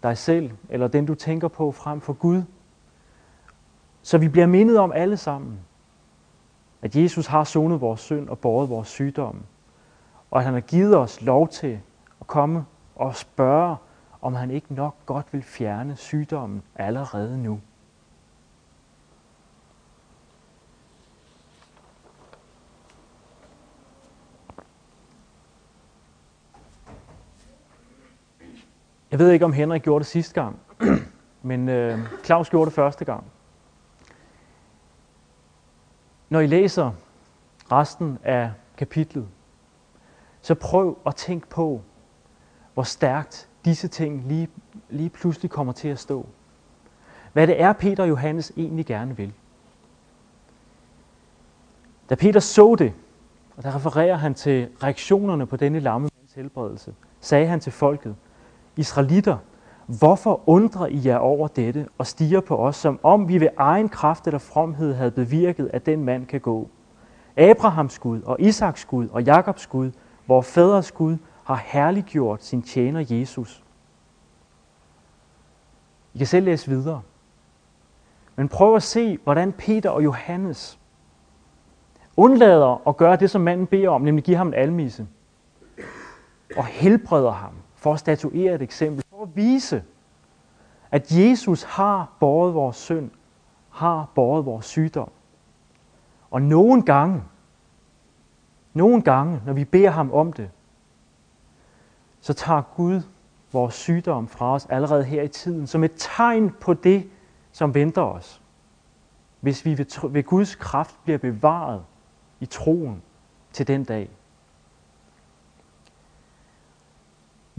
dig 0.02 0.18
selv, 0.18 0.50
eller 0.68 0.88
den 0.88 1.06
du 1.06 1.14
tænker 1.14 1.48
på, 1.48 1.72
frem 1.72 2.00
for 2.00 2.12
Gud. 2.12 2.42
Så 4.02 4.18
vi 4.18 4.28
bliver 4.28 4.46
mindet 4.46 4.78
om 4.78 4.92
alle 4.92 5.16
sammen, 5.16 5.58
at 6.82 6.96
Jesus 6.96 7.26
har 7.26 7.44
sonet 7.44 7.80
vores 7.80 8.00
synd 8.00 8.28
og 8.28 8.38
båret 8.38 8.68
vores 8.70 8.88
sygdomme, 8.88 9.42
og 10.30 10.38
at 10.38 10.44
han 10.44 10.54
har 10.54 10.60
givet 10.60 10.96
os 10.96 11.22
lov 11.22 11.48
til 11.48 11.80
at 12.20 12.26
komme 12.26 12.64
og 12.96 13.16
spørge, 13.16 13.76
om 14.22 14.34
han 14.34 14.50
ikke 14.50 14.74
nok 14.74 14.94
godt 15.06 15.32
vil 15.32 15.42
fjerne 15.42 15.96
sygdommen 15.96 16.62
allerede 16.76 17.42
nu. 17.42 17.60
Jeg 29.10 29.18
ved 29.18 29.30
ikke, 29.30 29.44
om 29.44 29.52
Henrik 29.52 29.82
gjorde 29.82 30.02
det 30.02 30.06
sidste 30.06 30.34
gang, 30.34 30.58
men 31.42 31.68
øh, 31.68 31.98
Claus 32.24 32.50
gjorde 32.50 32.66
det 32.66 32.74
første 32.74 33.04
gang. 33.04 33.24
Når 36.28 36.40
I 36.40 36.46
læser 36.46 36.92
resten 37.72 38.18
af 38.24 38.52
kapitlet, 38.76 39.28
så 40.40 40.54
prøv 40.54 40.98
at 41.06 41.14
tænke 41.14 41.46
på, 41.46 41.82
hvor 42.74 42.82
stærkt 42.82 43.48
disse 43.64 43.88
ting 43.88 44.24
lige, 44.28 44.48
lige 44.90 45.10
pludselig 45.10 45.50
kommer 45.50 45.72
til 45.72 45.88
at 45.88 45.98
stå. 45.98 46.26
Hvad 47.32 47.46
det 47.46 47.60
er, 47.60 47.72
Peter 47.72 48.02
og 48.02 48.08
Johannes 48.08 48.52
egentlig 48.56 48.86
gerne 48.86 49.16
vil. 49.16 49.32
Da 52.10 52.14
Peter 52.14 52.40
så 52.40 52.76
det, 52.78 52.92
og 53.56 53.62
der 53.62 53.74
refererer 53.76 54.16
han 54.16 54.34
til 54.34 54.68
reaktionerne 54.82 55.46
på 55.46 55.56
denne 55.56 55.80
lamme 55.80 56.08
helbredelse, 56.34 56.94
sagde 57.20 57.46
han 57.46 57.60
til 57.60 57.72
folket, 57.72 58.16
Israelitter, 58.80 59.36
hvorfor 59.86 60.40
undrer 60.46 60.86
I 60.86 61.00
jer 61.04 61.16
over 61.16 61.48
dette 61.48 61.88
og 61.98 62.06
stiger 62.06 62.40
på 62.40 62.56
os, 62.56 62.76
som 62.76 63.00
om 63.02 63.28
vi 63.28 63.40
ved 63.40 63.48
egen 63.56 63.88
kraft 63.88 64.26
eller 64.26 64.38
fromhed 64.38 64.94
havde 64.94 65.10
bevirket, 65.10 65.70
at 65.72 65.86
den 65.86 66.04
mand 66.04 66.26
kan 66.26 66.40
gå? 66.40 66.68
Abrahams 67.36 67.98
Gud 67.98 68.22
og 68.22 68.40
Isaks 68.40 68.84
Gud 68.84 69.08
og 69.08 69.22
Jakobs 69.22 69.66
Gud, 69.66 69.90
vor 70.26 70.40
fædres 70.42 70.92
Gud, 70.92 71.16
har 71.44 71.62
herliggjort 71.66 72.44
sin 72.44 72.62
tjener 72.62 73.04
Jesus. 73.10 73.62
I 76.14 76.18
kan 76.18 76.26
selv 76.26 76.44
læse 76.44 76.70
videre. 76.70 77.02
Men 78.36 78.48
prøv 78.48 78.76
at 78.76 78.82
se, 78.82 79.18
hvordan 79.24 79.52
Peter 79.52 79.90
og 79.90 80.04
Johannes 80.04 80.78
undlader 82.16 82.88
at 82.88 82.96
gøre 82.96 83.16
det, 83.16 83.30
som 83.30 83.40
manden 83.40 83.66
beder 83.66 83.88
om, 83.88 84.02
nemlig 84.02 84.24
give 84.24 84.36
ham 84.36 84.48
en 84.48 84.54
almisse. 84.54 85.06
og 86.56 86.64
helbreder 86.64 87.30
ham, 87.30 87.52
for 87.80 87.92
at 87.92 87.98
statuere 87.98 88.54
et 88.54 88.62
eksempel, 88.62 89.04
for 89.10 89.22
at 89.22 89.36
vise, 89.36 89.82
at 90.90 91.12
Jesus 91.12 91.62
har 91.62 92.12
båret 92.20 92.54
vores 92.54 92.76
synd, 92.76 93.10
har 93.70 94.08
båret 94.14 94.46
vores 94.46 94.66
sygdom. 94.66 95.10
Og 96.30 96.42
nogle 96.42 96.82
gange, 96.82 97.22
nogle 98.74 99.02
gange, 99.02 99.42
når 99.46 99.52
vi 99.52 99.64
beder 99.64 99.90
ham 99.90 100.12
om 100.12 100.32
det, 100.32 100.50
så 102.20 102.32
tager 102.32 102.62
Gud 102.76 103.00
vores 103.52 103.74
sygdom 103.74 104.28
fra 104.28 104.54
os 104.54 104.66
allerede 104.66 105.04
her 105.04 105.22
i 105.22 105.28
tiden, 105.28 105.66
som 105.66 105.84
et 105.84 105.92
tegn 105.96 106.50
på 106.60 106.74
det, 106.74 107.10
som 107.52 107.74
venter 107.74 108.02
os. 108.02 108.42
Hvis 109.40 109.64
vi 109.64 109.78
ved 110.02 110.24
Guds 110.24 110.54
kraft 110.54 110.96
bliver 111.04 111.18
bevaret 111.18 111.84
i 112.40 112.46
troen 112.46 113.02
til 113.52 113.66
den 113.66 113.84
dag. 113.84 114.10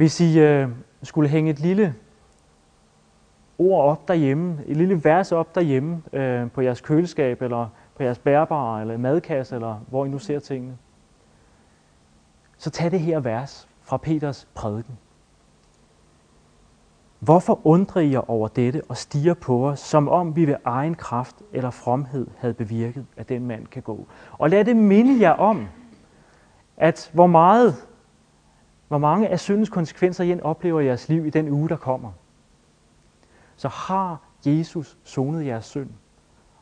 Hvis 0.01 0.19
I 0.19 0.39
øh, 0.39 0.69
skulle 1.03 1.29
hænge 1.29 1.51
et 1.51 1.59
lille 1.59 1.95
ord 3.57 3.85
op 3.85 4.07
derhjemme, 4.07 4.63
et 4.67 4.77
lille 4.77 5.03
vers 5.03 5.31
op 5.31 5.55
derhjemme 5.55 6.01
øh, 6.13 6.51
på 6.51 6.61
jeres 6.61 6.81
køleskab, 6.81 7.41
eller 7.41 7.67
på 7.95 8.03
jeres 8.03 8.19
bærbare, 8.19 8.81
eller 8.81 8.97
madkasse, 8.97 9.55
eller 9.55 9.79
hvor 9.89 10.05
I 10.05 10.09
nu 10.09 10.19
ser 10.19 10.39
tingene, 10.39 10.77
så 12.57 12.69
tag 12.69 12.91
det 12.91 12.99
her 12.99 13.19
vers 13.19 13.67
fra 13.81 13.97
Peters 13.97 14.47
prædiken. 14.55 14.97
Hvorfor 17.19 17.59
undrer 17.63 18.01
I 18.01 18.11
jer 18.11 18.29
over 18.29 18.47
dette 18.47 18.81
og 18.89 18.97
stiger 18.97 19.33
på 19.33 19.69
os, 19.69 19.79
som 19.79 20.09
om 20.09 20.35
vi 20.35 20.45
ved 20.45 20.55
egen 20.65 20.95
kraft 20.95 21.35
eller 21.53 21.69
fromhed 21.69 22.27
havde 22.37 22.53
bevirket, 22.53 23.05
at 23.17 23.29
den 23.29 23.47
mand 23.47 23.67
kan 23.67 23.81
gå? 23.81 24.07
Og 24.31 24.49
lad 24.49 24.65
det 24.65 24.75
minde 24.75 25.21
jer 25.21 25.33
om, 25.33 25.67
at 26.77 27.11
hvor 27.13 27.27
meget, 27.27 27.75
hvor 28.91 28.97
mange 28.97 29.27
af 29.27 29.39
syndens 29.39 29.69
konsekvenser 29.69 30.23
igen 30.23 30.41
oplever 30.41 30.79
i 30.79 30.85
jeres 30.85 31.09
liv 31.09 31.25
i 31.25 31.29
den 31.29 31.49
uge, 31.49 31.69
der 31.69 31.75
kommer, 31.75 32.11
så 33.55 33.67
har 33.67 34.21
Jesus 34.45 34.97
sonet 35.03 35.45
jeres 35.45 35.65
synd 35.65 35.89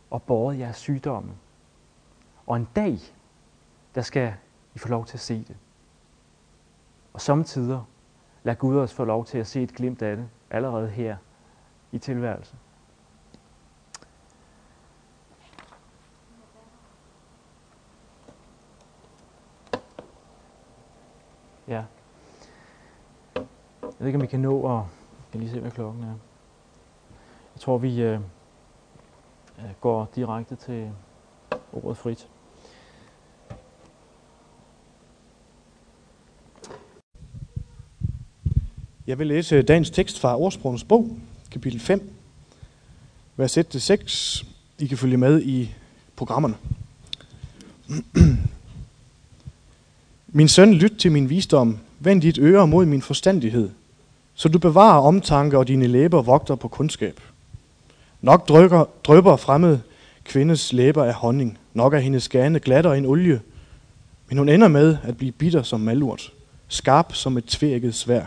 og 0.10 0.24
båret 0.24 0.60
jeres 0.60 0.78
sygdomme. 0.78 1.32
Og 2.48 2.58
en 2.58 2.68
dag, 2.76 2.98
der 3.96 4.02
skal 4.02 4.34
I 4.76 4.80
få 4.80 4.88
lov 4.88 5.06
til 5.06 5.18
at 5.18 5.20
se 5.20 5.44
det. 5.48 5.58
Og 7.14 7.22
samtidig 7.22 7.82
lad 8.44 8.56
Gud 8.56 8.78
os 8.78 8.94
få 8.94 9.04
lov 9.04 9.26
til 9.26 9.38
at 9.38 9.48
se 9.48 9.64
et 9.64 9.74
glimt 9.74 10.02
af 10.02 10.18
det 10.18 10.30
allerede 10.50 10.90
her 10.90 11.18
i 11.92 11.98
tilværelsen. 11.98 12.60
Ja. 21.68 21.84
Jeg 24.00 24.06
ved 24.06 24.08
ikke, 24.08 24.18
om 24.18 24.22
vi 24.22 24.28
kan 24.28 24.39
nå 24.39 24.66
at... 24.66 24.76
Jeg 24.76 25.32
kan 25.32 25.39
lige 25.39 25.52
se, 25.52 25.60
hvad 25.60 25.72
klokken 25.72 26.04
er. 26.04 26.14
Jeg 27.56 27.62
tror, 27.62 27.78
vi 27.78 28.02
øh, 28.02 28.20
øh 29.60 29.66
går 29.82 30.10
direkte 30.16 30.56
til 30.56 30.89
ordet 31.74 31.97
frit. 31.97 32.28
Jeg 39.08 39.20
vil 39.20 39.28
læse 39.28 39.56
øh, 39.56 39.68
dagens 39.68 39.89
tekst 39.89 40.20
fra 40.20 40.38
Ordsprogens 40.38 40.84
bog, 40.84 41.18
kapitel 41.52 41.80
5, 41.80 42.12
vers 43.36 43.58
1-6. 43.58 44.45
I 44.80 44.88
kan 44.88 44.97
følge 44.97 45.18
med 45.18 45.41
i 45.41 45.76
programmerne. 46.16 46.56
Min 50.28 50.47
søn, 50.47 50.74
lyt 50.74 50.97
til 51.00 51.12
min 51.12 51.30
visdom. 51.30 51.78
Vend 52.00 52.22
dit 52.22 52.39
øre 52.41 52.68
mod 52.68 52.86
min 52.86 53.02
forstandighed, 53.02 53.70
så 54.40 54.50
du 54.50 54.60
bevarer 54.60 55.02
omtanke 55.02 55.58
og 55.58 55.68
dine 55.68 55.88
læber 55.88 56.22
vogter 56.22 56.56
på 56.56 56.68
kundskab. 56.68 57.20
Nok 58.22 58.48
drykker, 58.48 58.86
drøber 59.04 59.36
fremmed 59.36 59.80
kvindes 60.24 60.74
læber 60.74 61.04
af 61.04 61.14
honning. 61.14 61.58
Nok 61.74 61.94
er 61.94 62.00
hendes 62.00 62.30
gane 62.30 62.60
glatter 62.60 62.94
end 62.94 63.06
olie. 63.06 63.42
Men 64.30 64.38
hun 64.38 64.50
ender 64.50 64.68
med 64.68 64.98
at 65.04 65.18
blive 65.18 65.32
bitter 65.32 65.64
som 65.64 65.80
malurt, 65.80 66.34
skarp 66.68 67.14
som 67.14 67.38
et 67.38 67.46
tvækket 67.46 67.96
svær. 67.96 68.26